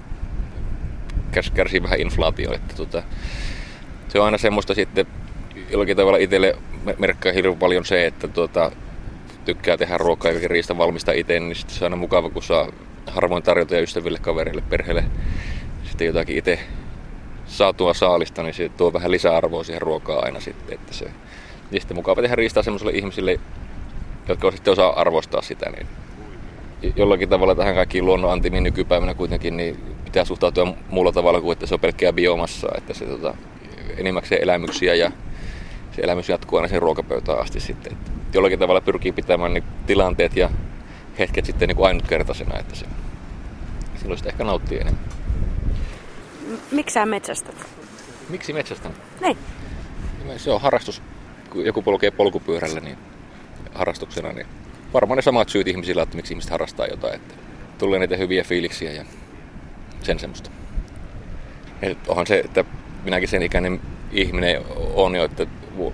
kärsii 1.53 1.83
vähän 1.83 2.01
inflaatio. 2.01 2.53
Että 2.53 2.75
tuota, 2.75 3.03
se 4.07 4.19
on 4.19 4.25
aina 4.25 4.37
semmoista 4.37 4.73
sitten, 4.73 5.05
jollakin 5.69 5.97
tavalla 5.97 6.17
itselle 6.17 6.55
merkkaa 6.97 7.31
hirveän 7.31 7.57
paljon 7.57 7.85
se, 7.85 8.05
että 8.05 8.27
tuota, 8.27 8.71
tykkää 9.45 9.77
tehdä 9.77 9.97
ruokaa 9.97 10.31
ja 10.31 10.47
riistä 10.47 10.77
valmistaa 10.77 11.13
itse, 11.13 11.39
niin 11.39 11.55
sitten 11.55 11.75
se 11.75 11.85
on 11.85 11.91
aina 11.91 12.01
mukava, 12.01 12.29
kun 12.29 12.43
saa 12.43 12.67
harvoin 13.07 13.43
tarjota 13.43 13.75
ja 13.75 13.81
ystäville, 13.81 14.19
kavereille, 14.21 14.63
perheelle 14.69 15.03
sitten 15.83 16.07
jotakin 16.07 16.37
itse 16.37 16.59
saatua 17.45 17.93
saalista, 17.93 18.43
niin 18.43 18.53
se 18.53 18.69
tuo 18.69 18.93
vähän 18.93 19.11
lisäarvoa 19.11 19.63
siihen 19.63 19.81
ruokaan 19.81 20.25
aina 20.25 20.39
sitten. 20.39 20.75
Että 20.75 20.93
se, 20.93 21.05
ja 21.71 21.79
sitten 21.79 21.97
mukava 21.97 22.21
tehdä 22.21 22.35
riistaa 22.35 22.63
sellaisille 22.63 22.91
ihmisille, 22.91 23.39
jotka 24.27 24.51
sitten 24.51 24.71
osaa 24.71 25.01
arvostaa 25.01 25.41
sitä, 25.41 25.69
niin 25.69 25.87
jollakin 26.95 27.29
tavalla 27.29 27.55
tähän 27.55 27.75
kaikkiin 27.75 28.05
luonnon 28.05 28.31
antimiin 28.31 28.63
nykypäivänä 28.63 29.13
kuitenkin 29.13 29.57
niin 29.57 29.79
pitää 30.05 30.25
suhtautua 30.25 30.73
muulla 30.89 31.11
tavalla 31.11 31.41
kuin 31.41 31.53
että 31.53 31.65
se 31.65 31.73
on 31.73 31.79
pelkkää 31.79 32.13
biomassaa, 32.13 32.75
että 32.77 32.93
se 32.93 33.05
tota, 33.05 33.33
enimmäkseen 33.97 34.43
elämyksiä 34.43 34.95
ja 34.95 35.11
se 35.95 36.01
elämys 36.01 36.29
jatkuu 36.29 36.57
aina 36.57 36.67
sen 36.67 36.81
ruokapöytään 36.81 37.39
asti 37.39 37.59
sitten. 37.59 37.93
Että 37.93 38.11
jollakin 38.33 38.59
tavalla 38.59 38.81
pyrkii 38.81 39.11
pitämään 39.11 39.53
niin 39.53 39.63
tilanteet 39.87 40.35
ja 40.35 40.49
hetket 41.19 41.45
sitten 41.45 41.67
niin 41.67 41.75
kuin 41.75 41.87
ainutkertaisena, 41.87 42.59
että 42.59 42.75
se 42.75 42.85
silloin 43.95 44.17
sitä 44.17 44.29
ehkä 44.29 44.43
nauttii 44.43 44.79
enemmän. 44.79 45.03
Miksi 46.71 46.93
sä 46.93 47.05
metsästät? 47.05 47.55
Miksi 48.29 48.53
metsästän? 48.53 48.91
Niin. 49.21 49.37
Se 50.37 50.51
on 50.51 50.61
harrastus. 50.61 51.01
Kun 51.49 51.65
joku 51.65 51.81
polkee 51.81 52.11
polkupyörällä 52.11 52.79
niin 52.79 52.97
harrastuksena, 53.73 54.31
niin 54.31 54.47
varmaan 54.93 55.15
ne 55.15 55.21
samat 55.21 55.49
syyt 55.49 55.67
ihmisillä, 55.67 56.03
että 56.03 56.15
miksi 56.15 56.33
ihmiset 56.33 56.51
harrastaa 56.51 56.87
jotain. 56.87 57.15
Että 57.15 57.33
tulee 57.77 57.99
niitä 57.99 58.17
hyviä 58.17 58.43
fiiliksiä 58.43 58.91
ja 58.91 59.05
sen 60.01 60.19
semmoista. 60.19 60.49
Et 61.81 61.97
onhan 62.07 62.27
se, 62.27 62.39
että 62.39 62.65
minäkin 63.03 63.27
sen 63.29 63.41
ikäinen 63.41 63.81
ihminen 64.11 64.61
on 64.93 65.15
jo, 65.15 65.23
että 65.23 65.47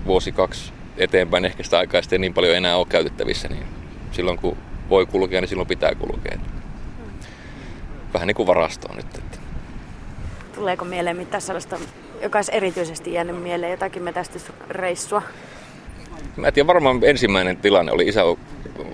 vuosi 0.06 0.32
kaksi 0.32 0.72
eteenpäin 0.96 1.44
ehkä 1.44 1.62
sitä 1.62 1.78
aikaa 1.78 2.02
sitten 2.02 2.20
niin 2.20 2.34
paljon 2.34 2.56
enää 2.56 2.76
ole 2.76 2.86
käytettävissä, 2.88 3.48
niin 3.48 3.64
silloin 4.12 4.38
kun 4.38 4.56
voi 4.90 5.06
kulkea, 5.06 5.40
niin 5.40 5.48
silloin 5.48 5.68
pitää 5.68 5.94
kulkea. 5.94 6.38
Vähän 8.14 8.26
niin 8.26 8.34
kuin 8.34 8.46
varastoon 8.46 8.96
nyt. 8.96 9.06
Että. 9.18 9.38
Tuleeko 10.54 10.84
mieleen 10.84 11.16
mitään 11.16 11.40
sellaista, 11.40 11.76
joka 12.22 12.38
olisi 12.38 12.54
erityisesti 12.54 13.12
jäänyt 13.12 13.42
mieleen, 13.42 13.70
jotakin 13.70 14.02
metästysreissua? 14.02 15.22
Mä 16.36 16.52
tiedän, 16.52 16.66
varmaan 16.66 17.00
ensimmäinen 17.02 17.56
tilanne 17.56 17.92
oli 17.92 18.08
isä, 18.08 18.20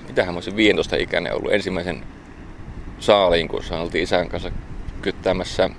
mitähän 0.09 0.35
mä 0.35 0.37
olisin 0.37 0.57
15 0.57 0.97
ikäinen 0.97 1.35
ollut, 1.35 1.53
ensimmäisen 1.53 2.05
saaliin, 2.99 3.49
kun 3.49 3.63
oltiin 3.71 4.05
isän 4.05 4.29
kanssa 4.29 4.51
kyttäämässä 5.03 5.71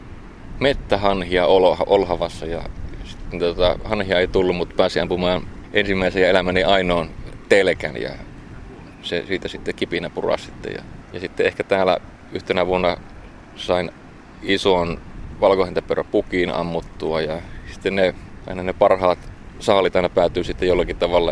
mettähanhia 0.59 1.45
Olhavassa. 1.85 2.45
Ja 2.45 2.63
sitten 3.05 3.39
tota, 3.39 3.79
hanhia 3.83 4.19
ei 4.19 4.27
tullut, 4.27 4.55
mutta 4.55 4.75
pääsi 4.75 4.99
ampumaan 4.99 5.47
ensimmäisen 5.73 6.21
ja 6.21 6.29
elämäni 6.29 6.63
ainoan 6.63 7.09
telkän. 7.49 8.01
Ja 8.01 8.09
se 9.01 9.23
siitä 9.27 9.47
sitten 9.47 9.75
kipinä 9.75 10.09
puras 10.09 10.45
sitten. 10.45 10.73
Ja, 10.73 10.81
ja 11.13 11.19
sitten 11.19 11.45
ehkä 11.45 11.63
täällä 11.63 11.97
yhtenä 12.31 12.67
vuonna 12.67 12.97
sain 13.55 13.91
ison 14.41 15.01
valkohäntäperä 15.41 16.03
pukiin 16.03 16.53
ammuttua. 16.53 17.21
Ja 17.21 17.41
sitten 17.71 17.95
ne, 17.95 18.15
aina 18.47 18.63
ne 18.63 18.73
parhaat 18.73 19.19
saalit 19.59 19.95
aina 19.95 20.09
päätyy 20.09 20.43
sitten 20.43 20.67
jollakin 20.67 20.97
tavalla 20.97 21.31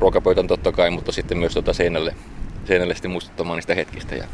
ruokapöytän 0.00 0.46
totta 0.46 0.72
kai, 0.72 0.90
mutta 0.90 1.12
sitten 1.12 1.38
myös 1.38 1.52
tuota 1.52 1.72
seinälle, 1.72 2.14
seinälle 2.64 2.94
sitten 2.94 3.10
muistuttamaan 3.10 3.56
niistä 3.56 3.74
hetkistä. 3.74 4.14
Ja 4.14 4.24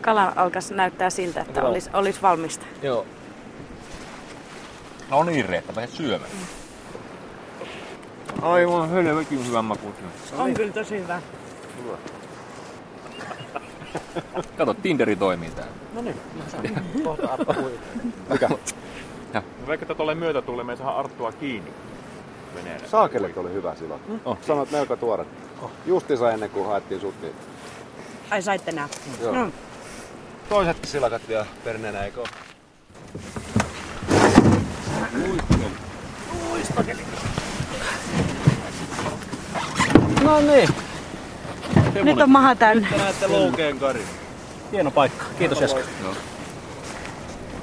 kala 0.00 0.32
alkaisi 0.36 0.74
näyttää 0.74 1.10
siltä, 1.10 1.40
että 1.40 1.60
Joo. 1.60 1.70
olisi, 1.70 1.90
olisi 1.92 2.22
valmista. 2.22 2.66
Joo. 2.82 3.06
No 5.10 5.22
niin, 5.22 5.48
Reetta, 5.48 5.72
lähdet 5.76 5.90
syömään. 5.90 6.30
Aivan 8.42 8.90
helvetin 8.90 9.46
hyvän 9.46 9.64
makuinen. 9.64 10.02
On 10.38 10.54
kyllä 10.54 10.72
tosi 10.72 10.98
hyvä. 11.00 11.22
Kato, 14.58 14.74
Tinderi 14.74 15.16
toimii 15.16 15.50
täällä. 15.50 15.72
No 15.94 16.02
niin, 16.02 16.16
kohta 17.04 17.28
Arto 17.28 17.54
ui. 17.62 17.78
Mikä? 18.30 18.48
Vaikka 19.66 19.86
tätä 19.86 19.98
tulee 19.98 20.14
myötätulle, 20.14 20.64
me 20.64 20.72
ei 20.72 20.76
saada 20.76 20.96
Arttua 20.96 21.32
kiinni 21.32 21.70
veneellä. 22.54 22.88
Saakelet 22.88 23.36
oli 23.36 23.52
hyvä 23.52 23.74
silloin. 23.74 24.00
Oh. 24.24 24.38
Sanoit 24.46 24.70
melko 24.70 24.96
tuore. 24.96 25.26
Justiinsa 25.86 26.32
ennen 26.32 26.50
kuin 26.50 26.66
haettiin 26.66 27.00
sut, 27.00 27.14
niin 27.22 27.34
Ai 28.30 28.42
saitte 28.42 28.72
nää. 28.72 28.88
Joo. 29.22 29.32
No. 29.34 29.50
toiset 30.48 30.76
silakat 30.84 31.22
vielä 31.28 31.46
perineenä, 31.64 32.04
eikö? 32.04 32.22
No 40.24 40.40
niin, 40.40 40.68
Nyt 42.04 42.20
on 42.20 42.30
maha 42.30 42.54
täynnä. 42.54 42.88
Te 42.90 42.96
näette 42.96 43.26
loukeen 43.26 43.78
kari. 43.78 44.02
hieno 44.72 44.90
paikka. 44.90 45.24
Kiitos 45.38 45.62
Esko. 45.62 45.80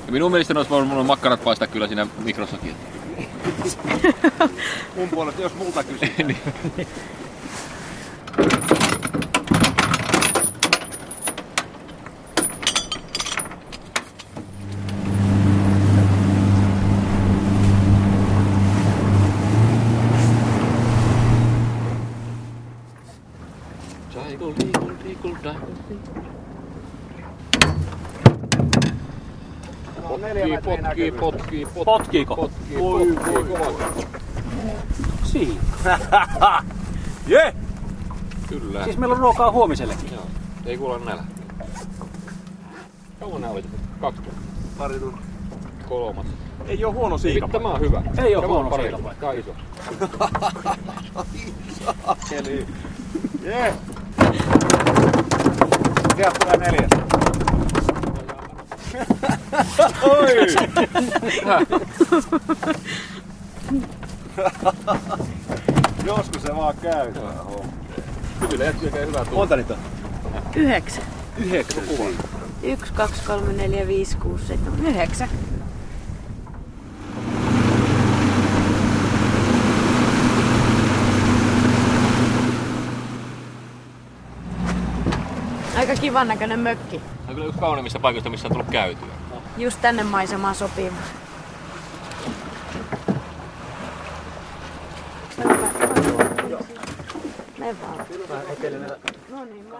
Ja 0.05 0.11
minun 0.11 0.31
mielestä 0.31 0.53
olisi 0.53 0.69
voinut 0.69 0.89
mun 0.89 1.05
makkarat 1.05 1.43
paistaa 1.43 1.67
kyllä 1.67 1.87
siinä 1.87 2.07
mikrossakin. 2.23 2.75
Mun 4.95 5.09
puolesta, 5.09 5.41
jos 5.41 5.55
multa 5.55 5.83
kysytään. 5.83 6.35
Potkii, 6.75 6.87
potkii, 31.11 31.65
potkii, 31.65 31.65
potkii. 31.65 31.85
Potkiiko? 31.85 32.35
Potkii, 32.35 32.77
potkii, 32.77 33.57
kovasti. 33.57 34.07
Siinä. 35.23 35.61
Jee! 37.27 37.55
Kyllä. 38.47 38.83
Siis 38.83 38.97
meillä 38.97 39.13
on 39.13 39.19
ruokaa 39.19 39.51
huomisellekin. 39.51 40.13
Joo. 40.13 40.23
Ei 40.65 40.77
kuule 40.77 40.99
nälä. 40.99 41.23
Kauan 43.19 43.41
nää 43.41 43.49
oli? 43.49 43.63
Kaksi 44.01 44.21
tuntia. 44.21 44.41
Pari 44.77 44.99
tuntia. 44.99 45.25
Kolmas. 45.89 46.25
Ei 46.67 46.85
oo 46.85 46.93
huono 46.93 47.17
siika. 47.17 47.47
Tämä 47.47 47.67
on 47.67 47.79
hyvä. 47.79 48.03
Ei 48.23 48.35
oo 48.35 48.47
huono 48.47 48.75
siikapaikka. 48.75 49.21
Tää 49.21 49.29
on 49.29 49.37
iso. 49.39 49.55
Eli... 52.37 52.65
Jee! 53.43 53.73
Sieltä 56.15 56.39
tulee 56.39 56.57
neljäs. 56.57 56.89
Oi! 60.01 60.47
Joskus 66.05 66.41
se 66.41 66.55
vaan 66.55 66.75
käy. 66.81 67.13
Kyllä, 68.49 68.65
jätsi 68.65 68.85
oikein 68.85 69.07
hyvää 69.07 69.25
tulla. 69.25 69.37
Monta 69.37 69.55
niitä 69.55 69.73
on? 69.73 69.79
Yhdeksän. 70.55 71.03
Yhdeksän. 71.37 71.83
Yksi, 72.63 72.93
kaksi, 72.93 73.21
kolme, 73.27 73.53
neljä, 73.53 73.87
viisi, 73.87 74.17
kuusi, 74.17 74.45
seitsemän, 74.47 74.85
yhdeksän. 74.85 75.29
Aika 85.93 86.01
kivan 86.01 86.27
näköinen 86.27 86.59
mökki. 86.59 86.97
Se 86.97 87.29
on 87.29 87.35
kyllä 87.35 87.47
yksi 87.47 87.59
kauneimmista 87.59 87.99
paikoista, 87.99 88.29
missä 88.29 88.47
on 88.47 88.51
tullut 88.51 88.71
käytyä. 88.71 89.07
Just 89.57 89.81
tänne 89.81 90.03
maisemaan 90.03 90.55
sopiva. 90.55 90.95
Me 97.57 97.75
vaan. 97.81 98.05
No 99.29 99.45
niin, 99.45 99.65
mä 99.65 99.77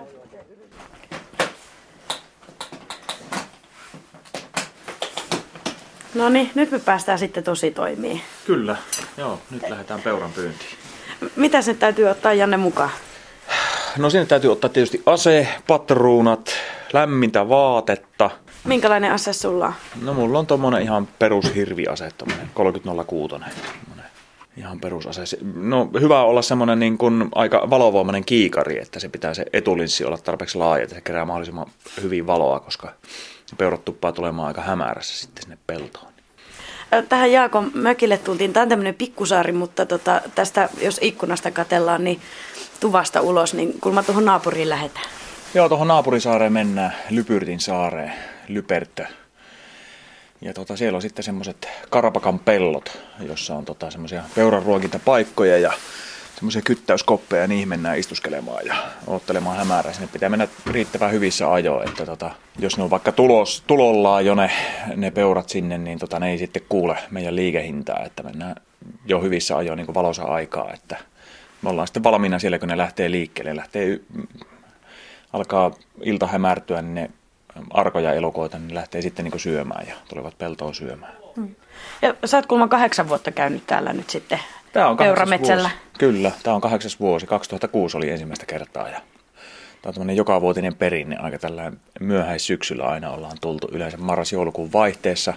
No 6.16 6.30
niin, 6.30 6.52
nyt 6.56 6.72
me 6.72 6.80
päästään 6.80 7.20
sitten 7.20 7.44
tosi 7.44 7.72
toimiin. 7.72 8.22
Kyllä. 8.46 8.76
Joo, 9.18 9.40
nyt 9.52 9.70
lähdetään 9.70 10.02
peuran 10.02 10.32
pyyntiin. 10.32 10.72
Mitä 11.36 11.62
se 11.62 11.74
täytyy 11.74 12.06
ottaa 12.06 12.34
Janne 12.34 12.58
mukaan? 12.58 12.92
No 13.98 14.10
sinne 14.10 14.26
täytyy 14.26 14.52
ottaa 14.52 14.70
tietysti 14.70 15.04
ase, 15.06 15.48
patruunat, 15.68 16.50
lämmintä 16.94 17.50
vaatetta. 17.50 18.30
Minkälainen 18.64 19.12
ase 19.12 19.34
sulla 19.34 19.66
on? 19.68 19.74
No 20.02 20.14
mulla 20.14 20.40
on 20.40 20.48
tommonen 20.48 20.82
ihan 20.82 21.08
perushirviase, 21.20 22.10
tommonen 22.18 22.50
3006. 22.54 23.30
tommonen 23.30 23.52
Ihan 24.58 24.80
perusase. 24.80 25.26
Se- 25.26 25.38
No 25.56 25.90
hyvä 26.02 26.24
olla 26.24 26.42
semmonen 26.42 26.80
niin 26.80 26.98
kuin 26.98 27.30
aika 27.36 27.68
valovoimainen 27.70 28.26
kiikari, 28.26 28.82
että 28.82 29.00
se 29.00 29.10
pitää 29.10 29.34
se 29.34 29.46
etulinssi 29.54 30.06
olla 30.06 30.18
tarpeeksi 30.18 30.58
laaja, 30.58 30.84
että 30.84 30.96
se 30.96 31.02
kerää 31.02 31.26
mahdollisimman 31.26 31.66
hyvin 32.02 32.28
valoa, 32.28 32.60
koska 32.60 32.94
peurat 33.58 33.86
tuppaa 33.86 34.12
tulemaan 34.12 34.48
aika 34.48 34.62
hämärässä 34.62 35.18
sitten 35.18 35.44
sinne 35.44 35.58
peltoon. 35.68 36.13
Tähän 37.02 37.32
Jaakon 37.32 37.72
mökille 37.74 38.18
tultiin. 38.18 38.54
Tämä 38.54 38.62
on 38.62 38.70
tämmöinen 38.70 38.96
pikkusaari, 38.96 39.52
mutta 39.52 39.86
tota, 39.86 40.22
tästä, 40.36 40.70
jos 40.82 41.00
ikkunasta 41.02 41.52
katellaan, 41.52 42.04
niin 42.04 42.22
tuvasta 42.80 43.22
ulos, 43.22 43.54
niin 43.54 43.80
kun 43.82 43.94
mä 43.94 44.04
tuohon 44.04 44.26
naapuriin 44.26 44.70
lähetään. 44.70 45.06
Joo, 45.54 45.70
tuohon 45.70 45.88
naapurisaareen 45.88 46.54
mennään, 46.54 46.94
Lypyrtin 47.10 47.60
saareen, 47.60 48.14
Lypertö. 48.48 49.06
Ja 50.42 50.54
tota, 50.54 50.78
siellä 50.78 50.96
on 50.96 51.02
sitten 51.02 51.24
semmoiset 51.24 51.68
Karapakan 51.90 52.40
pellot, 52.40 52.98
jossa 53.20 53.56
on 53.56 53.66
tota, 53.66 53.92
semmoisia 53.92 54.24
peuranruokintapaikkoja 54.36 55.58
ja 55.58 55.74
semmoisia 56.44 56.62
kyttäyskoppeja 56.62 57.42
ja 57.42 57.48
niihin 57.48 57.68
mennään 57.68 58.00
istuskelemaan 58.00 58.66
ja 58.66 58.76
ottelemaan 59.08 59.58
hämärää. 59.58 59.94
Sinne 59.94 60.10
pitää 60.14 60.30
mennä 60.30 60.48
riittävän 60.72 61.12
hyvissä 61.12 61.54
ajoin, 61.54 61.90
että 61.90 62.06
tota, 62.06 62.32
jos 62.60 62.78
ne 62.78 62.84
on 62.84 62.90
vaikka 62.90 63.12
tulos, 63.12 63.64
tulollaan 63.68 64.26
jo 64.26 64.36
ne, 64.36 64.52
ne 64.96 65.12
peurat 65.12 65.50
sinne, 65.50 65.78
niin 65.78 66.00
tota, 66.00 66.20
ne 66.20 66.32
ei 66.32 66.38
sitten 66.38 66.62
kuule 66.70 66.98
meidän 67.12 67.36
liikehintaa, 67.36 68.04
että 68.06 68.24
mennään 68.24 68.56
jo 69.06 69.22
hyvissä 69.22 69.58
ajoin 69.58 69.78
niin 69.78 69.86
kuin 69.86 69.94
valoisa 69.94 70.24
aikaa, 70.24 70.74
että 70.74 70.98
me 71.62 71.70
ollaan 71.70 71.88
sitten 71.88 72.04
valmiina 72.04 72.40
siellä, 72.40 72.60
kun 72.60 72.70
ne 72.70 72.78
lähtee 72.78 73.12
liikkeelle. 73.12 73.56
Lähtee 73.56 74.00
alkaa 75.34 75.72
ilta 76.02 76.28
hämärtyä, 76.28 76.82
niin 76.82 76.96
ne 76.96 77.10
arkoja 77.70 78.14
elukoita 78.14 78.60
niin 78.60 78.76
lähtee 78.76 79.02
sitten 79.02 79.26
niin 79.26 79.40
syömään 79.40 79.88
ja 79.88 79.96
tulevat 80.10 80.38
peltoon 80.38 80.76
syömään. 80.76 81.23
Ja 82.02 82.14
sä 82.26 82.38
oot 82.38 82.46
kuulemma 82.46 82.68
kahdeksan 82.68 83.10
vuotta 83.10 83.32
käynyt 83.32 83.68
täällä 83.68 83.94
nyt 83.94 84.10
sitten 84.10 84.40
Tämä 84.74 84.88
on 84.88 84.98
Peurametsällä. 84.98 85.70
vuosi. 85.70 85.76
Kyllä, 86.00 86.32
tämä 86.44 86.56
on 86.56 86.62
kahdeksas 86.62 87.00
vuosi. 87.00 87.28
2006 87.28 87.98
oli 87.98 88.10
ensimmäistä 88.10 88.46
kertaa 88.46 88.90
ja 88.90 89.02
tämä 89.82 89.90
on 89.90 89.94
tämmöinen 89.94 90.16
jokavuotinen 90.16 90.76
perinne. 90.76 91.18
Aika 91.18 91.40
tällä 91.40 91.72
myöhäissyksyllä 92.00 92.86
aina 92.86 93.10
ollaan 93.12 93.38
tultu 93.42 93.70
yleensä 93.72 93.98
marras-joulukuun 93.98 94.74
vaihteessa. 94.74 95.34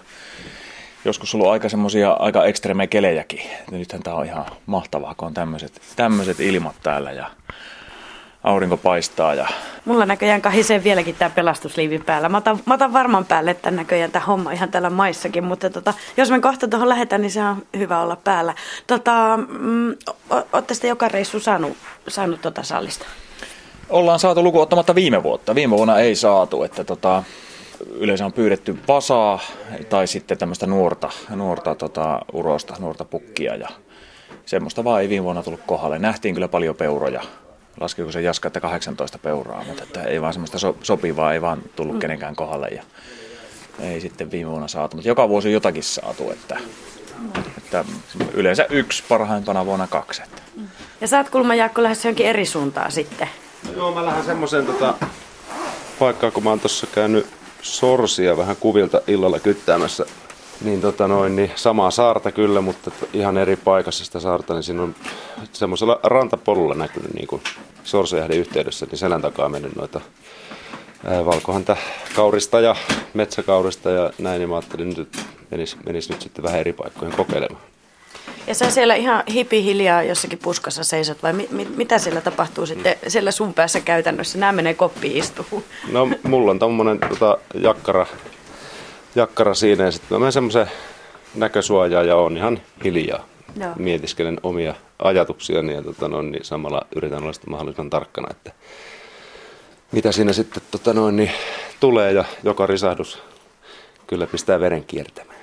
Joskus 1.05 1.35
ollut 1.35 1.49
aika 1.49 1.69
semmoisia 1.69 2.13
aika 2.13 2.45
ekstreme 2.45 2.87
kelejäkin. 2.87 3.41
Ja 3.41 3.79
nythän 3.79 4.03
tämä 4.03 4.17
on 4.17 4.27
ihan 4.27 4.47
mahtavaa, 4.67 5.15
kun 5.15 5.29
on 5.29 5.35
tämmöiset, 5.35 5.81
tämmöiset 5.97 6.41
ilmat 6.41 6.77
täällä 6.83 7.13
ja 7.13 7.31
aurinko 8.45 8.77
paistaa 8.77 9.35
ja 9.35 9.49
Mulla 9.85 10.07
näköjään 10.07 10.43
kahisee 10.43 10.85
vieläkin 10.85 11.15
tämä 11.15 11.31
pelastusliivi 11.31 11.99
päällä. 11.99 12.29
Mä 12.29 12.39
otan, 12.39 12.59
mä 12.67 12.75
otan 12.75 12.93
varman 12.93 13.25
päälle 13.25 13.55
tämän 13.55 13.77
näköjään 13.77 14.11
tämä 14.11 14.25
homma 14.25 14.53
ihan 14.53 14.71
täällä 14.71 14.91
maissakin, 14.91 15.45
mutta 15.45 15.71
tota, 15.71 15.95
jos 16.17 16.31
me 16.31 16.41
kohta 16.41 16.69
tuohon 16.69 16.89
lähdetään, 16.89 17.23
niin 17.23 17.31
se 17.31 17.43
on 17.43 17.67
hyvä 17.77 18.01
olla 18.01 18.17
päällä. 18.17 18.55
Tota, 18.87 19.39
mm, 19.59 19.91
o- 20.31 20.47
ootte 20.53 20.75
sitten 20.75 20.89
joka 20.89 21.09
reissu 21.09 21.41
saanut, 21.41 21.77
saanut 22.09 22.41
tota 22.43 22.63
sallista? 22.63 23.07
Ollaan 23.89 24.19
saatu 24.19 24.43
luku 24.43 24.61
ottamatta 24.61 24.95
viime 24.95 25.23
vuotta. 25.23 25.55
Viime 25.55 25.77
vuonna 25.77 25.99
ei 25.99 26.15
saatu, 26.15 26.63
että 26.63 26.85
tota, 26.85 27.23
yleensä 27.91 28.25
on 28.27 28.33
pyydetty 28.33 28.79
vasaa 28.89 29.39
tai 29.89 30.07
sitten 30.07 30.39
tämmöistä 30.39 30.67
nuorta, 30.67 31.11
nuorta 31.31 31.75
tota, 31.75 32.21
urosta, 32.33 32.75
nuorta 32.79 33.05
pukkia 33.05 33.55
ja 33.55 33.69
semmoista 34.47 34.85
vaan 34.85 35.03
ei 35.03 35.09
viime 35.09 35.25
vuonna 35.25 35.43
tullut 35.43 35.61
kohdalle. 35.67 35.99
Nähtiin 35.99 36.35
kyllä 36.35 36.49
paljon 36.49 36.77
peuroja. 36.77 37.23
Laskiko 37.81 38.13
se 38.13 38.21
Jaska, 38.21 38.47
että 38.47 38.61
18 38.61 39.19
peuraa, 39.19 39.65
mutta 39.65 39.83
että 39.83 40.03
ei 40.03 40.23
vaan 40.23 40.33
semmoista 40.33 40.59
so- 40.59 40.77
sopivaa, 40.83 41.33
ei 41.33 41.41
vaan 41.41 41.63
tullut 41.77 41.99
kenenkään 41.99 42.37
kohdalle 42.37 42.69
ja 42.69 42.83
ei 43.81 44.01
sitten 44.01 44.31
viime 44.31 44.51
vuonna 44.51 44.69
saatu, 44.69 44.97
mutta 44.97 45.09
joka 45.09 45.29
vuosi 45.29 45.49
on 45.49 45.53
jotakin 45.53 45.83
saatu, 45.83 46.31
että, 46.31 46.59
että 47.59 47.85
yleensä 48.35 48.67
yksi, 48.71 49.05
parhaimpana 49.09 49.67
vuonna 49.67 49.87
kaksi. 49.87 50.23
Että. 50.23 50.43
Ja 51.01 51.09
sä 51.09 51.19
oot 51.19 51.29
kuulemma 51.29 51.55
Jaakko 51.55 51.83
lähdössä 51.83 52.09
johonkin 52.09 52.27
eri 52.27 52.47
suuntaan 52.47 52.93
sitten. 52.93 53.29
Joo, 53.77 53.95
mä 53.95 54.07
lähden 54.07 54.25
semmoisen 54.25 54.67
tota, 54.67 54.95
paikkaa, 55.99 56.31
kun 56.31 56.45
mä 56.45 56.51
oon 56.51 56.61
tuossa 56.61 56.87
käynyt 56.87 57.27
sorsia 57.63 58.37
vähän 58.37 58.57
kuvilta 58.57 59.01
illalla 59.07 59.41
kyttäämässä. 59.41 60.07
Niin, 60.61 60.81
tota 60.81 61.09
noin, 61.09 61.37
niin 61.37 61.51
samaa 61.55 61.91
saarta 61.91 62.33
kyllä, 62.33 62.61
mutta 62.61 62.91
ihan 63.13 63.39
eri 63.39 63.57
paikassa 63.57 64.05
sitä 64.05 64.21
saarta, 64.21 64.55
niin 64.55 64.63
siinä 64.63 64.83
on 64.83 64.95
semmoisella 65.53 66.01
rantapolulla 66.03 66.75
näkynyt 66.75 67.15
niin 67.15 67.27
kuin 67.27 67.43
Sorsejähden 67.85 68.39
yhteydessä, 68.39 68.87
niin 68.87 68.99
selän 68.99 69.23
takaa 69.23 69.49
mennyt 69.49 69.77
noita 69.77 70.01
valkohanta 71.25 71.77
kaurista 72.17 72.61
ja 72.61 72.77
metsäkaurista 73.15 73.91
ja 73.91 74.11
näin, 74.19 74.39
niin 74.39 74.49
mä 74.49 74.57
ajattelin 74.57 74.89
nyt, 74.89 74.99
että 74.99 75.19
menis, 75.51 75.77
menis 75.87 76.09
nyt 76.09 76.23
sitten 76.23 76.45
vähän 76.45 76.61
eri 76.61 76.73
paikkoihin 76.73 77.17
kokeilemaan. 77.17 77.63
Ja 78.47 78.55
sä 78.55 78.71
siellä 78.71 78.95
ihan 78.95 79.23
hiljaa 79.53 80.03
jossakin 80.03 80.39
puskassa 80.39 80.85
seisot 80.85 81.23
vai 81.23 81.33
mi- 81.33 81.49
mi- 81.51 81.69
mitä 81.77 81.99
siellä 81.99 82.21
tapahtuu 82.21 82.67
sitten 82.67 82.97
siellä 83.09 83.31
sun 83.31 83.55
päässä 83.55 83.81
käytännössä? 83.81 84.39
Nämä 84.39 84.53
menee 84.53 84.75
koppiin 84.75 85.17
istuun. 85.17 85.65
No 85.93 86.09
mulla 86.23 86.51
on 86.51 86.59
tommonen 86.59 86.99
tota, 87.09 87.39
jakkara, 87.55 88.07
jakkara 89.17 89.55
siinä 89.55 89.85
ja 89.85 89.91
sitten 89.91 90.09
mä 90.15 90.19
menen 90.19 90.33
semmoisen 90.33 90.71
näkösuojaan 91.35 92.09
ja 92.09 92.17
on 92.17 92.37
ihan 92.37 92.61
hiljaa. 92.85 93.27
Joo. 93.61 93.73
Mietiskelen 93.77 94.41
omia 94.43 94.75
ajatuksiani 94.99 95.75
ja 95.75 95.83
tota, 95.83 96.09
no, 96.09 96.23
niin 96.23 96.45
samalla 96.45 96.87
yritän 96.97 97.23
olla 97.23 97.33
sitten 97.33 97.51
mahdollisimman 97.51 97.91
tarkkana, 97.91 98.29
että 98.31 98.53
mitä 99.93 100.13
siinä 100.13 100.33
sitten 100.33 100.63
tota, 100.71 100.93
noin, 100.93 101.17
niin, 101.17 101.31
tulee 101.81 102.13
ja 102.13 102.25
joka 102.43 102.67
risahdus 102.67 103.23
kyllä 104.07 104.27
pistää 104.27 104.61
veren 104.61 104.85
kiertämään. 104.85 105.37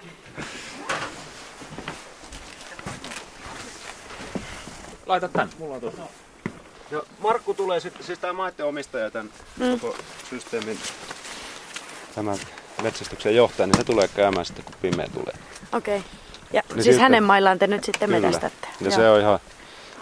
Laita 5.05 5.27
tän, 5.27 5.49
mulla 5.59 5.75
on 5.75 5.81
tuossa. 5.81 6.01
Ja 6.91 7.03
Markku 7.19 7.53
tulee 7.53 7.79
sitten, 7.79 8.03
siis 8.03 8.19
tämä 8.19 8.33
maiden 8.33 8.65
omistaja 8.65 9.11
tämän 9.11 9.29
mm. 9.59 9.79
koko 9.79 9.95
systeemin, 10.29 10.77
tämän 12.15 12.37
metsästyksen 12.81 13.35
johtaja, 13.35 13.67
niin 13.67 13.77
se 13.77 13.83
tulee 13.83 14.07
käymään 14.07 14.45
sitten 14.45 14.65
kun 14.65 14.75
pimeä 14.81 15.07
tulee. 15.13 15.33
Okei. 15.73 15.97
Okay. 15.97 16.09
Ja 16.53 16.61
niin 16.73 16.83
siis 16.83 16.97
hänen 16.97 17.23
maillaan 17.23 17.59
te 17.59 17.67
nyt 17.67 17.83
sitten 17.83 18.09
kyllä. 18.09 18.21
metästätte. 18.21 18.67
Ja 18.81 18.87
Joo. 18.87 18.95
se 18.95 19.09
on 19.09 19.19
ihan... 19.19 19.39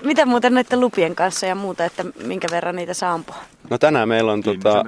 Mitä 0.04 0.26
muuten 0.26 0.54
näiden 0.54 0.80
lupien 0.80 1.16
kanssa 1.16 1.46
ja 1.46 1.56
muuta, 1.56 1.86
että 1.86 2.06
minkä 2.24 2.48
verran 2.52 2.76
niitä 2.76 2.94
saa 2.94 3.14
ampua? 3.14 3.36
No 3.70 3.78
tänään 3.78 4.10
meillä 4.10 4.32
on 4.32 4.44
tota, 4.44 4.86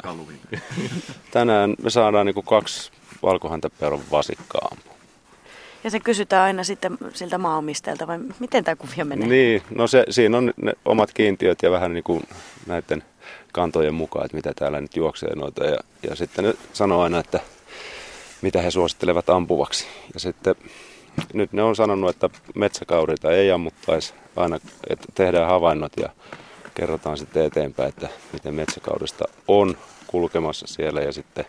tänään 1.32 1.76
me 1.84 1.90
saadaan 1.90 2.26
niinku 2.26 2.42
kaksi 2.42 2.92
valkohäntäpeuran 3.24 4.02
vasikkaa 4.12 4.68
ampua. 4.72 4.94
Ja 5.84 5.90
se 5.90 6.00
kysytään 6.00 6.44
aina 6.44 6.64
sitten 6.64 6.98
siltä 7.14 7.38
maanomistajalta, 7.38 8.08
vai 8.08 8.20
miten 8.40 8.64
tämä 8.64 8.76
kuvio 8.76 9.06
menee? 9.06 9.28
Niin, 9.28 9.62
no 9.76 9.88
se, 9.88 10.06
siinä 10.10 10.38
on 10.38 10.54
ne 10.62 10.74
omat 10.86 11.14
kiintiöt 11.14 11.60
ja 11.64 11.72
vähän 11.72 11.94
niin 11.94 12.04
kuin 12.04 12.24
näiden 12.66 13.04
kantojen 13.52 13.94
mukaan, 13.94 14.26
että 14.26 14.38
mitä 14.38 14.54
täällä 14.56 14.82
nyt 14.82 14.96
juoksee 14.96 15.36
noita. 15.36 15.66
Ja, 15.66 15.78
ja 16.10 16.16
sitten 16.16 16.46
ne 16.46 16.54
sanoo 16.74 17.02
aina, 17.02 17.20
että 17.20 17.40
mitä 18.44 18.62
he 18.62 18.72
suosittelevat 18.72 19.30
ampuvaksi. 19.30 19.88
Ja 20.14 20.20
sitten 20.20 20.56
nyt 21.34 21.54
ne 21.54 21.64
on 21.64 21.76
sanonut, 21.76 22.10
että 22.10 22.30
metsäkaurita 22.56 23.32
ei 23.32 23.52
ammuttaisi 23.52 24.14
aina, 24.36 24.60
että 24.90 25.08
tehdään 25.16 25.50
havainnot 25.50 25.92
ja 25.98 26.10
kerrotaan 26.76 27.18
sitten 27.18 27.46
eteenpäin, 27.46 27.90
että 27.90 28.10
miten 28.34 28.54
metsäkaudesta 28.54 29.26
on 29.48 29.78
kulkemassa 30.08 30.68
siellä 30.68 31.02
ja 31.02 31.12
sitten 31.12 31.46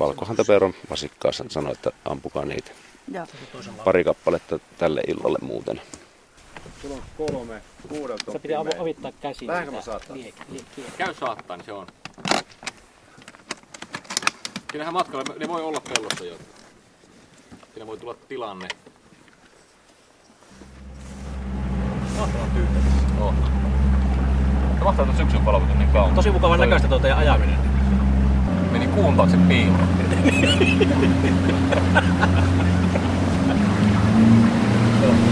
valkohäntäpeuran 0.00 0.74
vasikkaassa 0.90 1.44
sanoi, 1.48 1.72
että 1.72 1.90
ampukaa 2.04 2.44
niitä. 2.44 2.70
Joo. 3.12 3.26
Pari 3.84 4.04
kappaletta 4.04 4.58
tälle 4.78 5.00
illalle 5.00 5.38
muuten. 5.42 5.80
Sulla 6.82 6.94
on 6.94 7.02
kolme, 7.18 7.62
kuudelta. 7.88 8.32
Se 8.32 8.38
pitää 8.38 8.60
avittaa 8.78 9.12
käsiin. 9.20 9.48
Vähänkö 9.48 9.70
mä 9.70 9.80
saattaa? 9.80 10.16
Käy 10.98 11.14
saattaa, 11.14 11.56
niin 11.56 11.66
se 11.66 11.72
on. 11.72 11.86
Siinähän 14.72 14.94
matkalla, 14.94 15.24
ne 15.38 15.48
voi 15.48 15.62
olla 15.62 15.80
pellossa 15.80 16.24
jo. 16.24 16.34
Siinä 17.74 17.86
voi 17.86 17.98
tulla 17.98 18.14
tilanne. 18.28 18.68
Mahtavan 22.18 22.50
tyyppissä. 22.50 22.90
Oh. 23.20 23.34
Se 24.78 24.84
mahtaa 24.84 25.04
tuon 25.04 25.16
syksyn 25.16 25.44
palvelut 25.44 25.78
niin 25.78 25.90
kauan. 25.90 26.14
Tosi 26.14 26.30
mukava 26.30 26.56
näköistä 26.56 26.88
tuo 26.88 26.98
teidän 26.98 27.18
ajaminen. 27.18 27.58
Meni 28.72 28.86
kuun 28.86 29.16
taakse 29.16 29.36
piiloon. 29.48 29.88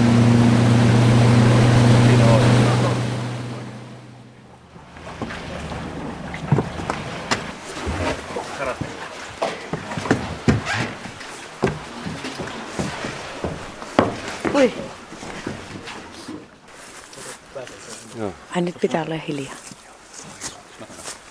Ai 18.57 18.63
nyt 18.63 18.75
pitää 18.81 19.05
olla 19.05 19.15
hiljaa. 19.29 19.55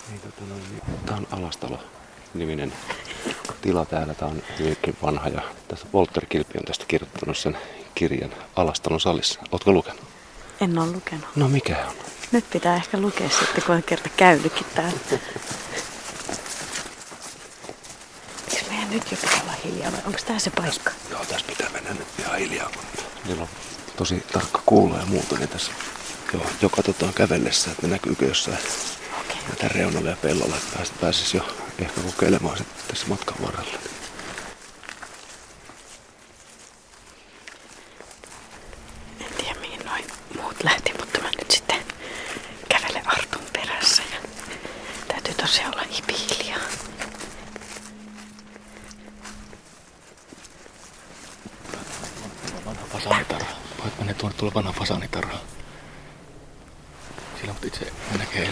Niin, 0.09 0.21
tota 0.21 0.41
noin, 0.49 0.63
niin, 0.71 0.99
tää 1.05 1.17
on 1.17 1.27
Alastalo 1.31 1.79
niminen 2.33 2.73
tila 3.61 3.85
täällä. 3.85 4.13
Tää 4.13 4.27
on 4.27 4.43
hyvinkin 4.59 4.97
vanha 5.01 5.29
ja 5.29 5.41
tässä 5.67 5.87
Walter 5.93 6.25
Kilpi 6.25 6.57
on 6.57 6.65
tästä 6.65 6.85
kirjoittanut 6.87 7.37
sen 7.37 7.57
kirjan 7.95 8.33
Alastalon 8.55 8.99
salissa. 8.99 9.39
Ootko 9.51 9.71
lukenut? 9.71 10.01
En 10.61 10.77
ole 10.77 10.91
lukenut. 10.91 11.25
No 11.35 11.47
mikä 11.47 11.77
on? 11.87 11.93
Nyt 12.31 12.49
pitää 12.49 12.75
ehkä 12.75 12.97
lukea 12.99 13.29
sitten, 13.29 13.63
kun 13.63 13.75
on 13.75 13.83
kerta 13.83 14.09
käynytkin 14.17 14.65
täällä. 14.75 14.99
Eikö 18.53 18.69
meidän 18.69 18.89
nyt 18.89 19.11
jo 19.11 19.17
pitää 19.21 19.41
olla 19.43 19.53
hiljaa 19.65 19.91
vai 19.91 20.01
onko 20.05 20.19
tää 20.25 20.39
se 20.39 20.49
paikka? 20.49 20.91
Joo, 21.09 21.25
tässä 21.25 21.45
pitää 21.47 21.69
mennä 21.69 21.89
nyt 21.93 22.07
ihan 22.19 22.39
hiljaa, 22.39 22.69
kun 22.73 22.83
niillä 23.25 23.41
on 23.41 23.49
tosi 23.95 24.23
tarkka 24.33 24.61
kuulo 24.65 24.97
ja 24.97 25.05
muuta, 25.05 25.35
niin 25.35 25.49
tässä 25.49 25.71
jo, 26.33 26.45
jo 26.61 26.69
katsotaan 26.69 27.13
kävellessä, 27.13 27.71
että 27.71 27.87
näkyykö 27.87 28.25
jossain 28.25 28.57
okay. 29.19 29.55
tämän 29.57 29.71
reunalla 29.71 30.09
ja 30.09 30.15
pellolla, 30.21 30.55
että 30.55 30.93
pääsisi 31.01 31.37
jo 31.37 31.55
ehkä 31.79 32.01
kokeilemaan 32.01 32.57
sitten 32.57 32.87
tässä 32.87 33.07
matkan 33.07 33.35
varrella. 33.41 33.79
En 39.19 39.27
tiedä 39.37 39.59
mihin 39.59 39.85
noin 39.85 40.05
muut 40.37 40.63
lähti, 40.63 40.93
mutta 40.99 41.21
mä 41.21 41.29
nyt 41.37 41.51
sitten 41.51 41.81
kävelen 42.69 43.07
Artun 43.07 43.43
perässä 43.53 44.03
ja 44.13 44.17
täytyy 45.07 45.33
tosiaan 45.33 45.73
olla 45.73 45.83
hiljaa. 45.89 46.59
Vanha 52.65 52.85
fasaanitarha. 52.93 53.51
Voit 53.83 53.97
mennä 53.97 54.13
tuonne 54.13 54.37
tuolla 54.37 54.53
vanha 54.53 54.71
fasaanitarha. 54.73 55.39
Mutta 57.61 57.67
itse 57.67 57.91
näkee 58.17 58.49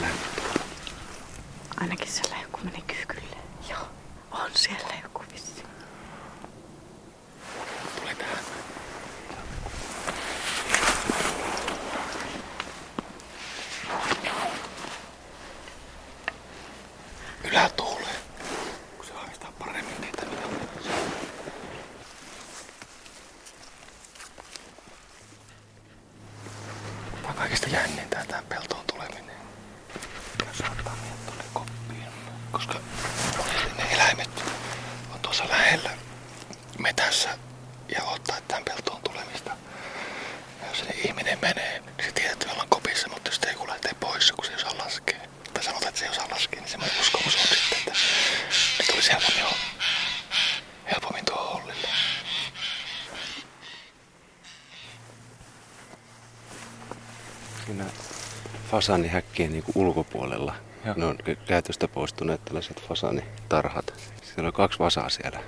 fasaanihäkkien 58.78 59.52
niin 59.52 59.64
ulkopuolella. 59.76 60.56
Ja. 60.86 60.94
Ne 60.98 61.06
on 61.06 61.18
käytöstä 61.48 61.88
poistuneet 61.88 62.46
tällaiset 62.46 62.82
fasaanitarhat. 62.88 63.94
Siellä 64.24 64.48
on 64.48 64.54
kaksi 64.54 64.80
vasaa 64.80 65.10
siellä, 65.10 65.40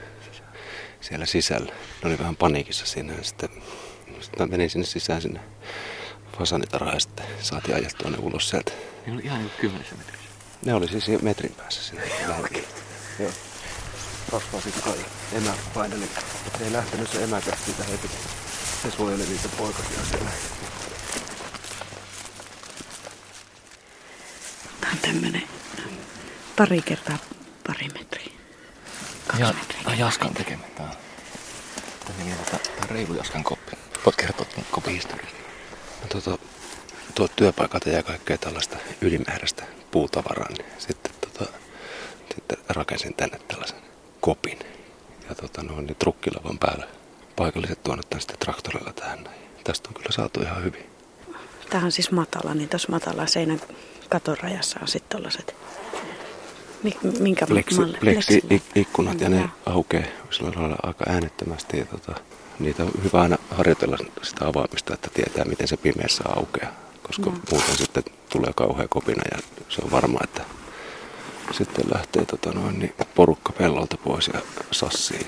siellä 1.01 1.25
sisällä. 1.25 1.73
Ne 2.03 2.09
oli 2.09 2.19
vähän 2.19 2.35
paniikissa 2.35 2.85
siinä. 2.85 3.13
Sitten, 3.21 3.49
sitten 4.19 4.49
menin 4.49 4.69
sinne 4.69 4.85
sisään 4.85 5.21
sinne 5.21 5.39
fasanitarhaan 6.37 6.95
ja 6.95 6.99
sitten 6.99 7.25
saatiin 7.41 7.75
ajettua 7.75 8.11
ne 8.11 8.17
ulos 8.17 8.49
sieltä. 8.49 8.71
Ne 9.05 9.13
oli 9.13 9.21
ihan 9.23 9.39
niin 9.39 9.51
kymmenessä 9.61 9.95
metrissä. 9.95 10.29
Ne 10.65 10.73
oli 10.73 10.87
siis 10.87 11.21
metrin 11.21 11.55
päässä 11.57 11.83
sinne. 11.83 12.03
okay. 12.39 12.63
Joo. 13.19 13.31
Kasvaa 14.31 14.61
sitten 14.61 14.93
emä 15.33 15.53
paineli. 15.73 16.05
Ei 16.61 16.71
lähtenyt 16.71 17.09
se 17.09 17.23
emäkästi 17.23 17.65
sitä 17.65 17.83
heti. 17.83 18.09
Se 18.83 18.91
suojeli 18.91 19.23
niitä 19.23 19.49
poikasia 19.57 20.05
siellä. 20.09 20.29
tämmönen 25.11 25.43
pari 26.55 26.81
kertaa 26.81 27.17
pari 27.67 27.87
metriä. 27.87 28.33
Ja, 29.39 29.53
metriä. 29.53 29.95
Jaskan 29.95 30.33
tekemä. 30.33 30.63
Tämä 30.75 30.89
niin 32.17 32.35
on 32.83 32.89
reilu 32.89 33.13
Jaskan 33.13 33.43
koppi. 33.43 33.71
Voit 34.05 34.15
kertoa 34.15 34.45
tämän 34.45 34.65
kopin 34.71 34.93
historian. 34.93 35.31
No, 36.01 36.07
tuota, 36.21 36.43
tuo 37.15 37.27
työpaikat 37.27 37.85
ja 37.85 38.03
kaikkea 38.03 38.37
tällaista 38.37 38.77
ylimääräistä 39.01 39.63
puutavaraa, 39.91 40.49
niin 40.49 40.65
sitten, 40.77 41.13
tota, 41.21 41.51
sitten 42.33 42.57
rakensin 42.69 43.13
tänne 43.13 43.39
tällaisen 43.47 43.79
kopin. 44.21 44.59
Ja 45.29 45.35
tota, 45.35 45.63
noin, 45.63 45.85
niin 45.85 45.95
trukkilavan 45.95 46.59
päällä 46.59 46.87
paikalliset 47.35 47.83
tuonut 47.83 48.09
tämän 48.09 48.21
sitten 48.21 48.39
traktorilla 48.39 48.93
tähän. 48.93 49.29
Tästä 49.63 49.89
on 49.89 49.93
kyllä 49.93 50.11
saatu 50.11 50.41
ihan 50.41 50.63
hyvin. 50.63 50.89
Tämä 51.69 51.85
on 51.85 51.91
siis 51.91 52.11
matala, 52.11 52.53
niin 52.53 52.69
tuossa 52.69 52.91
matala 52.91 53.27
seinä 53.27 53.57
katon 54.09 54.37
rajassa 54.43 54.79
on 54.81 54.87
sitten 54.87 55.09
tuollaiset, 55.09 55.55
minkä 57.19 57.47
pleksi, 57.47 57.79
malle? 57.79 57.97
Pleksi, 57.97 58.43
ikkunat 58.75 59.21
ja 59.21 59.29
ne 59.29 59.37
ja. 59.37 59.49
aukeaa 59.65 60.03
sillä 60.31 60.51
lailla 60.55 60.77
aika 60.83 61.05
äänettömästi 61.07 61.77
ja 61.77 61.85
tota, 61.85 62.15
niitä 62.59 62.83
on 62.83 62.91
hyvä 63.03 63.21
aina 63.21 63.37
harjoitella 63.51 63.97
sitä 64.21 64.47
avaamista, 64.47 64.93
että 64.93 65.09
tietää 65.13 65.45
miten 65.45 65.67
se 65.67 65.77
pimeässä 65.77 66.23
aukeaa, 66.35 66.71
koska 67.03 67.29
no. 67.29 67.37
muuten 67.51 67.77
sitten 67.77 68.03
tulee 68.29 68.51
kauhea 68.55 68.87
kopina 68.87 69.23
ja 69.31 69.37
se 69.69 69.81
on 69.83 69.91
varma, 69.91 70.19
että 70.23 70.41
sitten 71.51 71.85
lähtee 71.93 72.25
tota 72.25 72.51
noin, 72.51 72.79
niin 72.79 72.93
porukka 73.15 73.53
pellolta 73.53 73.97
pois 73.97 74.29
ja 74.33 74.41
sassiin. 74.71 75.27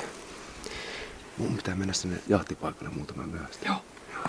Mun 1.38 1.56
pitää 1.56 1.76
mennä 1.76 1.94
sinne 1.94 2.18
jahtipaikalle 2.28 2.94
muutama 2.94 3.24
myöhästi. 3.24 3.66
Joo, 3.66 3.82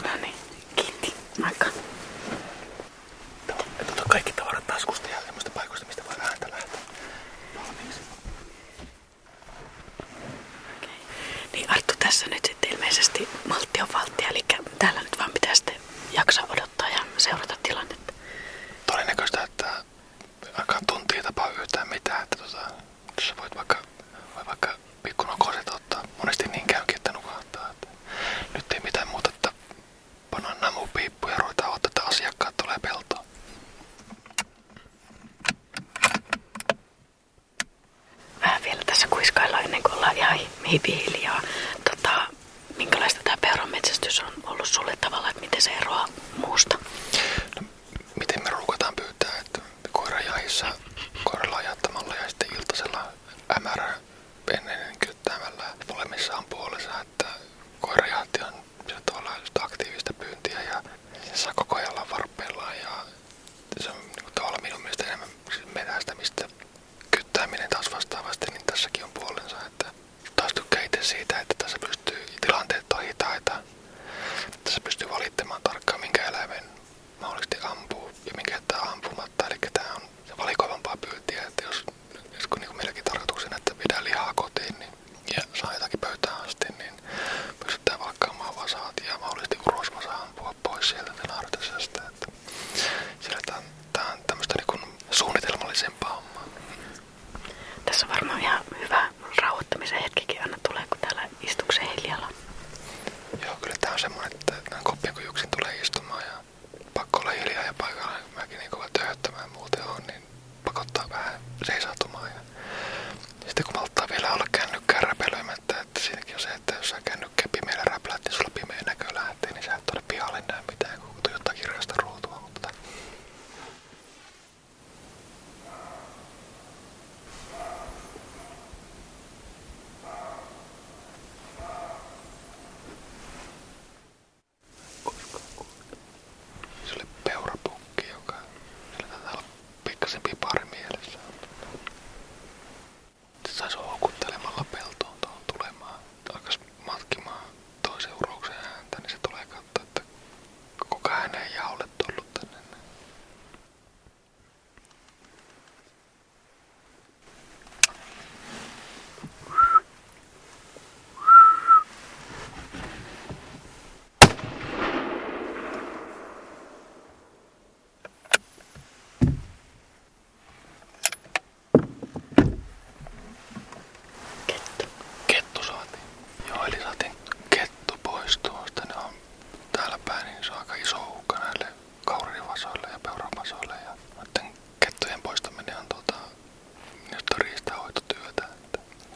no 0.04 0.10
niin. 0.22 0.34
Kiitti. 0.76 1.14
Aika. 1.42 1.66
it 13.22 13.28
must 13.46 13.61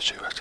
to 0.06 0.36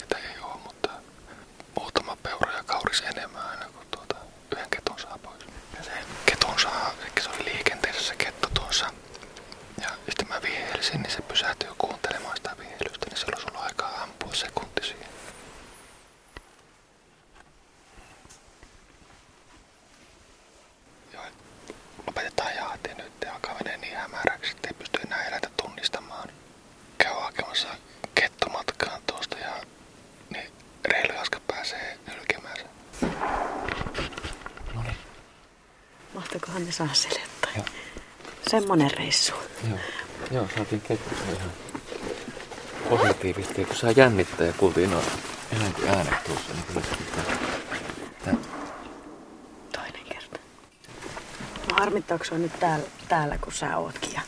saa 36.75 36.93
selittää. 36.93 37.51
Joo. 37.55 37.65
Semmonen 38.49 38.91
reissu. 38.91 39.33
Joo, 39.69 39.79
Joo 40.31 40.47
saatiin 40.55 40.81
kettyä 40.81 41.17
ihan 41.35 41.49
positiivisesti. 42.89 43.65
Kun 43.65 43.75
saa 43.75 43.91
jännittää 43.91 44.47
ja 44.47 44.53
kuultiin 44.53 44.91
noin 44.91 45.05
eläinten 45.57 45.89
äänet 45.89 46.23
tuossa, 46.23 46.53
niin 46.53 46.63
kyllä 46.67 46.81
se 46.81 46.95
pitää. 46.95 47.23
Toinen 49.73 50.03
kerta. 50.09 50.39
No 51.69 51.75
harmittaako 51.79 52.25
on 52.31 52.41
nyt 52.41 52.59
täällä, 52.59 52.85
täällä, 53.09 53.37
kun 53.37 53.53
sä 53.53 53.77
ootkin 53.77 54.13
ja 54.13 54.21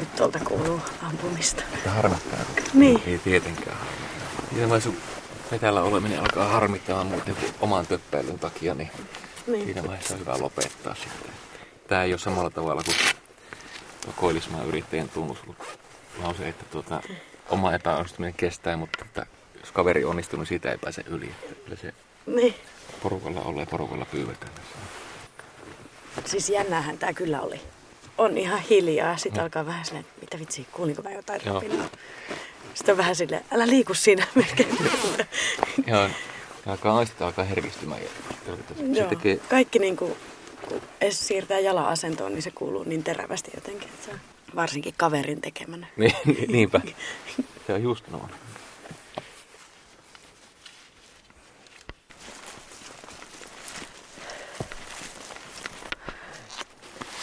nyt 0.00 0.16
tuolta 0.16 0.38
kuuluu 0.38 0.80
ampumista. 1.02 1.62
Että 1.74 1.90
harmittaa. 1.90 2.38
Niin. 2.74 3.02
Ei 3.06 3.18
tietenkään 3.18 3.76
harmittaa. 3.76 4.78
Niin 4.78 4.98
me 5.50 5.58
täällä 5.58 5.82
oleminen 5.82 6.20
alkaa 6.20 6.48
harmittaa 6.48 7.04
muuten 7.04 7.36
oman 7.60 7.86
töppäilyn 7.86 8.38
takia, 8.38 8.74
niin, 8.74 8.90
niin. 9.46 9.64
siinä 9.64 9.86
vaiheessa 9.86 10.14
on 10.14 10.20
hyvä 10.20 10.38
lopettaa 10.38 10.94
sitten. 10.94 11.47
Tämä 11.88 12.02
ei 12.04 12.12
ole 12.12 12.18
samalla 12.18 12.50
tavalla 12.50 12.82
kuin 12.82 12.96
koillismaan 14.16 14.66
yrittäjän 14.66 15.08
tunnuslause, 15.08 16.48
että 16.48 16.64
tuota, 16.70 17.00
oma 17.48 17.72
epäonnistuminen 17.74 18.34
kestää, 18.36 18.76
mutta 18.76 19.04
että 19.04 19.26
jos 19.60 19.72
kaveri 19.72 20.04
onnistuu, 20.04 20.38
niin 20.38 20.46
siitä 20.46 20.70
ei 20.70 20.78
pääse 20.78 21.04
yli. 21.06 21.30
Että 21.42 21.64
kyllä 21.64 21.76
se 21.76 21.94
Niin. 22.26 22.54
porukalla 23.02 23.40
ollee 23.40 23.66
porukalla 23.66 24.04
pyydetään. 24.04 24.52
Siis 26.24 26.50
jännäähän 26.50 26.98
tää 26.98 27.12
kyllä 27.12 27.40
oli. 27.40 27.60
On 28.18 28.38
ihan 28.38 28.58
hiljaa. 28.60 29.16
Sitten 29.16 29.42
alkaa 29.42 29.66
vähän 29.66 29.84
silleen, 29.84 30.06
mitä 30.20 30.38
vitsi, 30.38 30.66
kuulinko 30.72 31.02
mä 31.02 31.10
jotain 31.10 31.40
Joo. 31.46 31.54
rapinaa. 31.54 31.86
Sitten 32.74 32.92
on 32.92 32.96
vähän 32.98 33.16
silleen, 33.16 33.44
älä 33.52 33.66
liiku 33.66 33.94
siinä 33.94 34.26
melkein. 34.34 34.78
Joo, 35.86 36.00
ja 36.02 36.10
alkaa 36.66 36.98
aistit 36.98 37.22
alkaa 37.22 37.44
herkistymään. 37.44 38.02
Ja 38.02 38.08
se 38.76 38.84
Joo. 39.00 39.08
tekee, 39.08 39.36
Kaikki 39.36 39.78
niinku, 39.78 40.16
kun 40.68 40.80
edes 41.00 41.28
siirtää 41.28 41.58
jala 41.58 41.88
asentoon, 41.88 42.32
niin 42.32 42.42
se 42.42 42.50
kuuluu 42.50 42.84
niin 42.84 43.04
terävästi 43.04 43.50
jotenkin. 43.54 43.88
Että 43.88 44.04
se 44.04 44.10
on 44.10 44.20
varsinkin 44.56 44.94
kaverin 44.96 45.40
tekemänä. 45.40 45.86
niin, 45.96 46.14
niin- 46.24 46.52
niinpä. 46.52 46.80
Se 47.66 47.72
on 47.72 47.82
just 47.82 48.08
noin. 48.08 48.30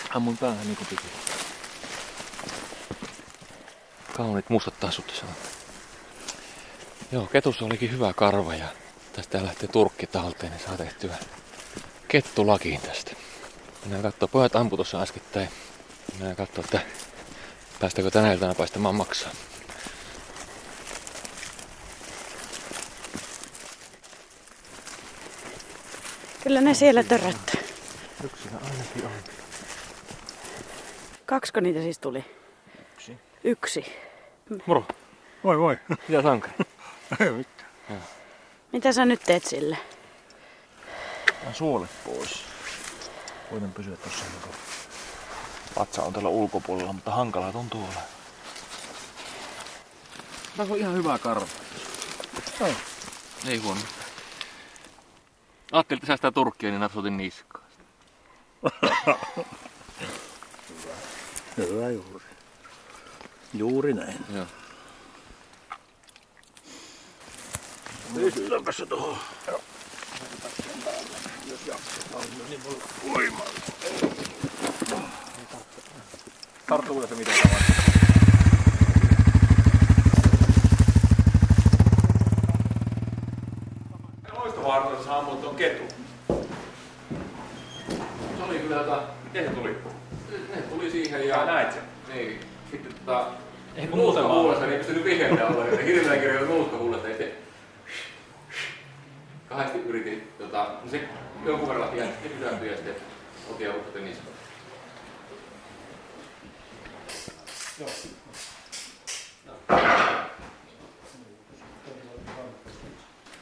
Ammun 0.09 0.37
päähän 0.37 0.65
niin 0.65 0.77
kuin 0.77 0.87
piti. 0.87 1.03
Kauniit 4.13 4.49
mustat 4.49 4.83
on. 4.83 4.91
Joo, 7.11 7.25
ketussa 7.25 7.65
olikin 7.65 7.91
hyvä 7.91 8.13
karva 8.13 8.55
ja 8.55 8.65
tästä 9.13 9.43
lähtee 9.43 9.69
turkki 9.69 10.07
talteen, 10.07 10.51
niin 10.51 10.61
saa 10.65 10.77
tehtyä 10.77 11.15
kettulakiin 12.07 12.81
tästä. 12.81 13.14
Mennään 13.85 14.03
katsoa, 14.03 14.27
pojat 14.27 14.55
ampu 14.55 14.75
tuossa 14.75 15.01
äskettäin. 15.01 15.49
Mennään 16.13 16.35
katsoa, 16.35 16.63
että 16.63 16.79
päästäkö 17.79 18.11
tänä 18.11 18.33
iltana 18.33 18.55
paistamaan 18.55 18.95
maksaa. 18.95 19.31
Kyllä 26.43 26.61
ne 26.61 26.73
siellä 26.73 27.03
törröttää. 27.03 27.61
Yksinä 28.23 28.57
ainakin 28.57 29.05
on. 29.05 29.11
Kaksiko 31.25 31.59
niitä 31.59 31.81
siis 31.81 31.99
tuli? 31.99 32.25
Yksi. 32.93 33.17
Yksi. 33.43 33.85
Moro, 34.65 34.85
Voi 35.43 35.59
voi. 35.59 35.77
mitä 36.07 36.21
sankari? 36.21 36.53
Ei 37.19 37.31
mitään. 37.31 37.69
Mitä 38.71 38.91
sä 38.93 39.05
nyt 39.05 39.21
teet 39.25 39.45
sille? 39.45 39.77
Mä 41.45 41.53
suolet 41.53 41.89
pois. 42.05 42.54
Voin 43.51 43.73
pysyä 43.73 43.95
tuossa 43.97 44.25
niin 44.25 44.55
vatsa 45.79 46.03
on 46.03 46.13
tällä 46.13 46.29
ulkopuolella, 46.29 46.93
mutta 46.93 47.11
hankalaa 47.11 47.51
tuntuu 47.51 47.83
olla. 47.83 48.01
Tämä 50.57 50.73
on 50.73 50.79
ihan 50.79 50.93
hyvä 50.93 51.19
karva. 51.19 51.47
Ei 53.47 53.57
huono. 53.57 53.81
Ajattelin, 55.71 55.97
että 55.97 56.07
säästää 56.07 56.31
turkkia, 56.31 56.69
niin 56.69 56.81
napsutin 56.81 57.17
niskaan. 57.17 57.65
Hyvä 61.57 61.89
juuri. 61.89 62.25
Juuri 63.53 63.93
näin. 63.93 64.25
Joo. 64.33 64.45
Pystytäänpä 68.15 68.71
se 68.71 68.85
tuohon. 68.85 69.17
Tarttuuko 76.67 77.07
se 77.07 77.15
mitenkään 77.15 77.49
vai? 77.51 77.61
Loistovaarassa 84.37 85.05
saa 85.05 85.19
ammua 85.19 85.35
tuon 85.35 85.55
ketun. 85.55 85.87
Se 88.37 88.43
oli 88.49 88.59
kyllä 88.59 88.75
tota... 88.75 89.03
Miten 89.23 89.45
se 89.45 89.51
tuli? 89.55 89.77
Ne 90.55 90.61
tuli 90.61 90.91
siihen 90.91 91.27
Ja 91.27 91.37
ja... 91.37 91.45
näit 91.45 91.71
sen. 91.71 91.81
Niin. 92.13 92.39
Sitten 92.71 92.93
tota... 92.93 93.27
Ehkä 93.75 93.95
muuten 93.95 94.23
vaan. 94.23 94.35
huulessa, 94.35 94.65
niin 94.65 94.71
ei 94.73 94.77
pystynyt 94.77 95.03
vihreätä 95.03 95.47
olla. 95.47 95.65
Hirveän 95.85 96.19
kirjoilla 96.19 96.49
nuuska 96.49 96.77
huulessa. 96.77 97.07
Ja 97.07 97.17
sitten... 97.17 97.37
Kahdesti 99.49 99.77
yritin 99.77 100.31
tota... 100.37 100.63
no 100.83 100.91
Se 100.91 101.09
jonkun 101.45 101.69
verran 101.69 101.97
jätti 101.97 102.29
pysähtyi 102.29 102.69
ja 102.69 102.75
sitten 102.75 102.95
otin 103.51 103.67
ja 103.67 103.73
uppotin 103.73 104.05
niskaan. 104.05 104.35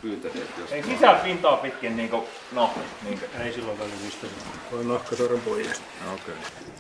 Pyytäneet, 0.02 0.50
jos 0.58 0.72
Ei 0.72 0.84
sisään 0.84 1.20
pintaa 1.20 1.58
pitkin 1.58 1.98
niinku, 1.98 2.24
no, 2.52 2.70
niinku. 3.04 3.26
Ei 3.44 3.54
silloin 3.54 3.80
välistä. 3.80 4.28
Voi 4.72 4.84
nahkasorren 4.84 5.42
pois. 5.42 5.82
Okei. 6.14 6.36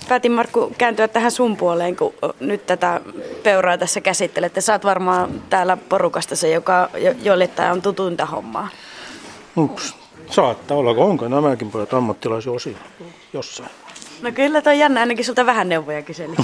Päätin 0.09 0.31
Markku 0.31 0.73
kääntyä 0.77 1.07
tähän 1.07 1.31
sun 1.31 1.57
puoleen, 1.57 1.95
kun 1.95 2.13
nyt 2.39 2.65
tätä 2.65 3.01
peuraa 3.43 3.77
tässä 3.77 4.01
käsittelette. 4.01 4.61
Sä 4.61 4.73
oot 4.73 4.83
varmaan 4.85 5.43
täällä 5.49 5.77
porukasta 5.77 6.35
se, 6.35 6.49
joka, 6.49 6.89
jo- 6.97 7.15
jolle 7.21 7.47
tämä 7.47 7.71
on 7.71 7.81
tutuinta 7.81 8.25
hommaa. 8.25 8.69
Ups. 9.57 10.02
Saattaa 10.29 10.77
olla, 10.77 10.91
onko 10.91 11.27
nämäkin 11.27 11.71
pojat 11.71 11.93
ammattilaisia 11.93 12.51
osia 12.51 12.77
jossain. 13.33 13.69
No 14.21 14.31
kyllä 14.31 14.61
toi 14.61 14.79
jännä, 14.79 14.99
ainakin 14.99 15.25
sulta 15.25 15.45
vähän 15.45 15.69
neuvoja 15.69 16.01
kyseli. 16.01 16.35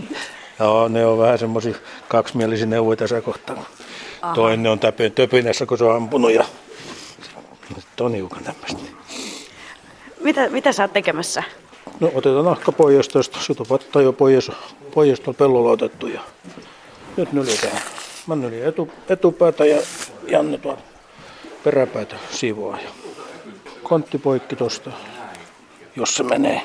Joo, 0.60 0.88
ne 0.88 1.06
on 1.06 1.18
vähän 1.18 1.38
semmoisia 1.38 1.74
kaksimielisiä 2.08 2.66
neuvoja 2.66 2.96
tässä 2.96 3.20
kohtaa. 3.20 3.64
Toinen 4.34 4.72
on 4.72 4.78
täpö, 4.78 5.10
töpinässä, 5.10 5.66
kun 5.66 5.78
se 5.78 5.84
on 5.84 5.96
ampunut 5.96 6.32
ja 6.32 6.44
sitten 7.76 8.06
on 8.06 8.14
hiukan 8.14 8.44
tämmöistä. 8.44 8.80
mitä, 10.20 10.48
mitä 10.48 10.72
sä 10.72 10.82
oot 10.82 10.92
tekemässä? 10.92 11.42
No 12.00 12.10
otetaan 12.14 12.44
nahka 12.44 12.72
pois 12.72 13.08
tuosta, 13.08 13.38
sytupatta 13.40 14.02
jo 14.02 14.12
pois, 14.12 14.50
pois 14.94 15.20
tuolla 15.20 15.38
pellolla 15.38 15.70
otettu 15.70 16.06
ja 16.06 16.20
nyt 17.16 17.32
nyljetään. 17.32 17.82
Mä 18.26 18.36
nyljän 18.36 18.68
etu, 18.68 18.88
etupäätä 19.08 19.64
ja 19.64 19.82
Janne 20.28 20.58
tuolta 20.58 20.82
peräpäätä 21.64 22.16
siivoaa. 22.30 22.78
Ja 22.80 22.88
kontti 23.88 24.18
poikki 24.18 24.56
tosta, 24.56 24.90
jos 25.96 26.14
se 26.14 26.22
menee. 26.22 26.62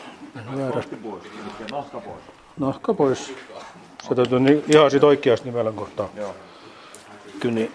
Nahka 1.72 2.00
pois. 2.02 2.24
Nahka 2.60 2.94
pois. 2.94 3.34
Se 4.10 4.16
täytyy 4.16 4.40
ni- 4.40 4.64
ihan 4.68 4.92
sit 4.92 5.04
oikeasti 5.04 5.50
nivelän 5.50 5.74
kohtaa. 5.74 6.10
Joo. 6.18 6.36
Kyllä 7.40 7.56
niin, 7.56 7.72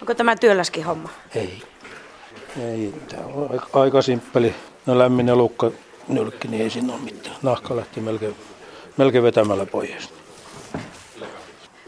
Onko 0.00 0.14
tämä 0.14 0.36
työläskin 0.36 0.84
homma? 0.84 1.08
ei. 1.34 1.62
Ei, 2.60 2.94
tää 3.08 3.24
on 3.34 3.48
aika, 3.52 3.66
aika 3.80 4.02
simppeli. 4.02 4.54
No 4.86 4.98
lämmin 4.98 5.28
elukka 5.28 5.70
nylkki, 6.08 6.48
niin 6.48 6.62
ei 6.62 6.70
siinä 6.70 6.92
ole 6.92 7.00
mitään. 7.02 7.36
Nahka 7.42 7.76
lähti 7.76 8.00
melkein, 8.00 8.36
melkein 8.96 9.24
vetämällä 9.24 9.66
pois. 9.66 10.10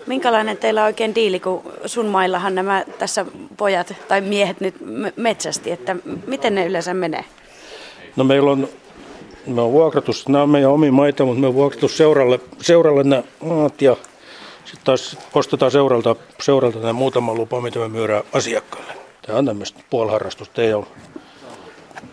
Minkälainen 0.06 0.56
teillä 0.56 0.80
on 0.80 0.86
oikein 0.86 1.14
diili, 1.14 1.40
kun 1.40 1.62
sun 1.86 2.06
maillahan 2.06 2.54
nämä 2.54 2.84
tässä 2.98 3.26
pojat 3.62 3.94
tai 4.08 4.20
miehet 4.20 4.60
nyt 4.60 4.74
metsästi, 5.16 5.70
että 5.70 5.96
miten 6.26 6.54
ne 6.54 6.66
yleensä 6.66 6.94
menee? 6.94 7.24
No 8.16 8.24
meillä 8.24 8.50
on, 8.50 8.68
me 9.46 9.60
on 9.60 9.72
vuokrattu, 9.72 10.12
nämä 10.28 10.42
on 10.42 10.50
meidän 10.50 10.70
omi 10.70 10.90
maita, 10.90 11.24
mutta 11.24 11.40
me 11.40 11.46
on 11.46 11.54
vuokrattu 11.54 11.88
seuralle, 11.88 12.40
seuralle 12.60 13.04
nämä 13.04 13.22
maat 13.40 13.82
ja 13.82 13.96
sitten 14.64 14.84
taas 14.84 15.18
ostetaan 15.34 15.70
seuralta, 15.70 16.16
seuralta 16.40 16.78
nämä 16.78 16.92
muutama 16.92 17.34
lupa, 17.34 17.60
mitä 17.60 17.78
me 17.78 17.88
myydään 17.88 18.22
asiakkaille. 18.32 18.92
Tämä 19.26 19.38
on 19.38 19.46
tämmöistä 19.46 19.80
puoliharrastusta, 19.90 20.62
ei 20.62 20.74
ole, 20.74 20.86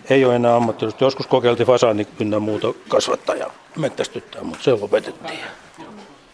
ei 0.10 0.26
ole 0.26 0.36
enää 0.36 0.56
ammattilaisuutta. 0.56 1.06
Joskus 1.06 1.28
kokeiltiin 1.28 1.68
fasaani 1.68 2.08
ynnä 2.20 2.40
muuta 2.40 2.74
kasvattaa 2.88 3.36
ja 3.36 3.52
mettästyttää, 3.78 4.44
mutta 4.44 4.64
se 4.64 4.72
lopetettiin. 4.72 5.40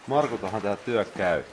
Markultahan 0.08 0.62
tämä 0.62 0.75
työ 0.75 1.06
käy. 1.17 1.43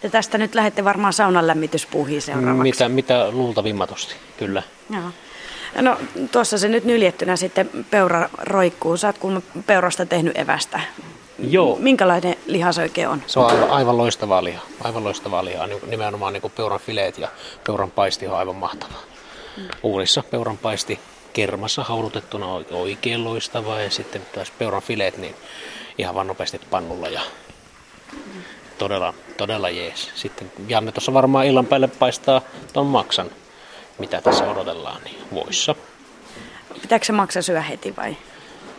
Te 0.00 0.08
tästä 0.08 0.38
nyt 0.38 0.54
lähdette 0.54 0.84
varmaan 0.84 1.12
saunan 1.12 1.46
lämmityspuuhiin 1.46 2.22
seuraavaksi. 2.22 2.62
Mitä, 2.62 2.88
mitä 2.88 3.30
luultavimmatusti, 3.30 4.14
kyllä. 4.36 4.62
Joo. 4.90 5.02
No 5.82 5.96
tuossa 6.32 6.58
se 6.58 6.68
nyt 6.68 6.84
nyljettynä 6.84 7.36
sitten 7.36 7.70
peura 7.90 8.28
roikkuu. 8.38 8.96
Sä 8.96 9.06
oot 9.06 9.18
kuulemma 9.18 9.42
peurasta 9.66 10.06
tehnyt 10.06 10.38
evästä. 10.38 10.80
Joo. 11.38 11.76
Minkälainen 11.80 12.36
liha 12.46 12.72
se 12.72 12.82
oikein 12.82 13.08
on? 13.08 13.22
Se 13.26 13.38
on 13.40 13.46
aivan, 13.50 13.70
aivan 13.70 13.96
loistavaa 13.96 14.44
lihaa. 14.44 14.64
Aivan 14.84 15.04
loistavaa 15.04 15.44
lihaa. 15.44 15.66
Niin- 15.66 15.80
Nimenomaan 15.90 16.32
niin 16.32 16.52
peuran 16.56 16.80
fileet 16.80 17.18
ja 17.18 17.28
peuran 17.66 17.90
paisti 17.90 18.26
on 18.26 18.36
aivan 18.38 18.56
mahtavaa. 18.56 19.02
Uunissa 19.82 20.22
peuran 20.30 20.58
paisti 20.58 20.98
kermassa 21.32 21.82
haudutettuna 21.84 22.46
on 22.46 22.64
oikein 22.70 23.24
loistavaa 23.24 23.80
ja 23.80 23.90
sitten 23.90 24.22
taas 24.34 24.50
peuran 24.58 24.82
fileet 24.82 25.16
niin 25.16 25.34
ihan 25.98 26.14
vaan 26.14 26.26
nopeasti 26.26 26.60
pannulla 26.70 27.08
ja 27.08 27.20
todella, 28.78 29.14
todella 29.36 29.70
jees. 29.70 30.10
Sitten 30.14 30.52
Janne 30.68 30.92
tuossa 30.92 31.14
varmaan 31.14 31.46
illan 31.46 31.66
päälle 31.66 31.88
paistaa 31.88 32.40
ton 32.72 32.86
maksan, 32.86 33.30
mitä 33.98 34.20
tässä 34.20 34.50
odotellaan, 34.50 35.02
niin 35.04 35.16
voissa. 35.34 35.74
Pitääkö 36.82 37.04
se 37.04 37.12
maksa 37.12 37.42
syö 37.42 37.60
heti 37.60 37.96
vai? 37.96 38.16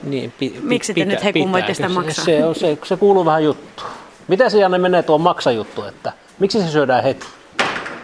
Niin, 0.04 0.34
pi, 0.40 0.50
pi, 0.50 0.60
Miksi 0.62 0.94
te 0.94 1.06
nyt 1.06 1.24
hekumoitte 1.24 1.74
sitä 1.74 1.90
maksaa? 1.90 2.26
Se, 2.26 2.46
on, 2.46 2.56
se, 2.56 2.78
se 2.84 2.98
kuuluu 2.98 3.26
vähän 3.26 3.44
juttu. 3.44 3.84
Miten 4.28 4.52
se 4.52 4.60
Janne 4.60 4.78
menee 4.78 5.04
tuo 5.04 5.18
maksajuttu, 5.18 5.84
että 5.84 6.14
miksi 6.40 6.62
se 6.62 6.68
syödään 6.70 7.04
heti? 7.04 7.26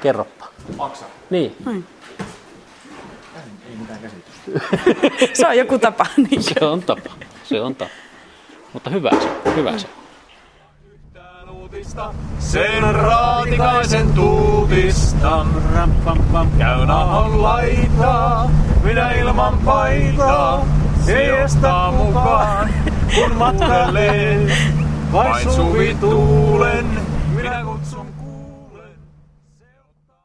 Kerroppa. 0.01 0.47
Maksa. 0.77 1.05
Niin, 1.29 1.55
Ei 3.69 3.75
mitään 3.79 3.99
käsitystä. 3.99 4.59
Se 5.33 5.47
on 5.47 5.57
joku 5.57 5.79
tapa. 5.79 6.05
Niin. 6.17 6.43
se 6.43 6.65
on 6.65 6.83
tapa. 6.83 7.09
Se 7.43 7.61
on 7.61 7.75
tapa. 7.75 7.91
Mutta 8.73 8.89
hyvä 8.89 9.09
se, 9.09 9.51
hyvä 9.55 9.77
se. 9.77 9.87
Sen 12.39 12.95
raatikaisen 12.95 14.13
tuutista. 14.13 15.45
Käyn 16.57 16.91
ahon 16.91 17.41
laitaa, 17.43 18.49
minä 18.83 19.11
ilman 19.11 19.57
paitaa. 19.65 20.65
Siestä 21.05 21.91
mukaan, 21.91 22.69
kun 23.15 23.35
matkalee. 23.35 24.47
Vain 25.13 25.53
suvi 25.53 25.97
tuulen, 25.99 26.85
minä 27.35 27.63
kutsun. 27.63 28.04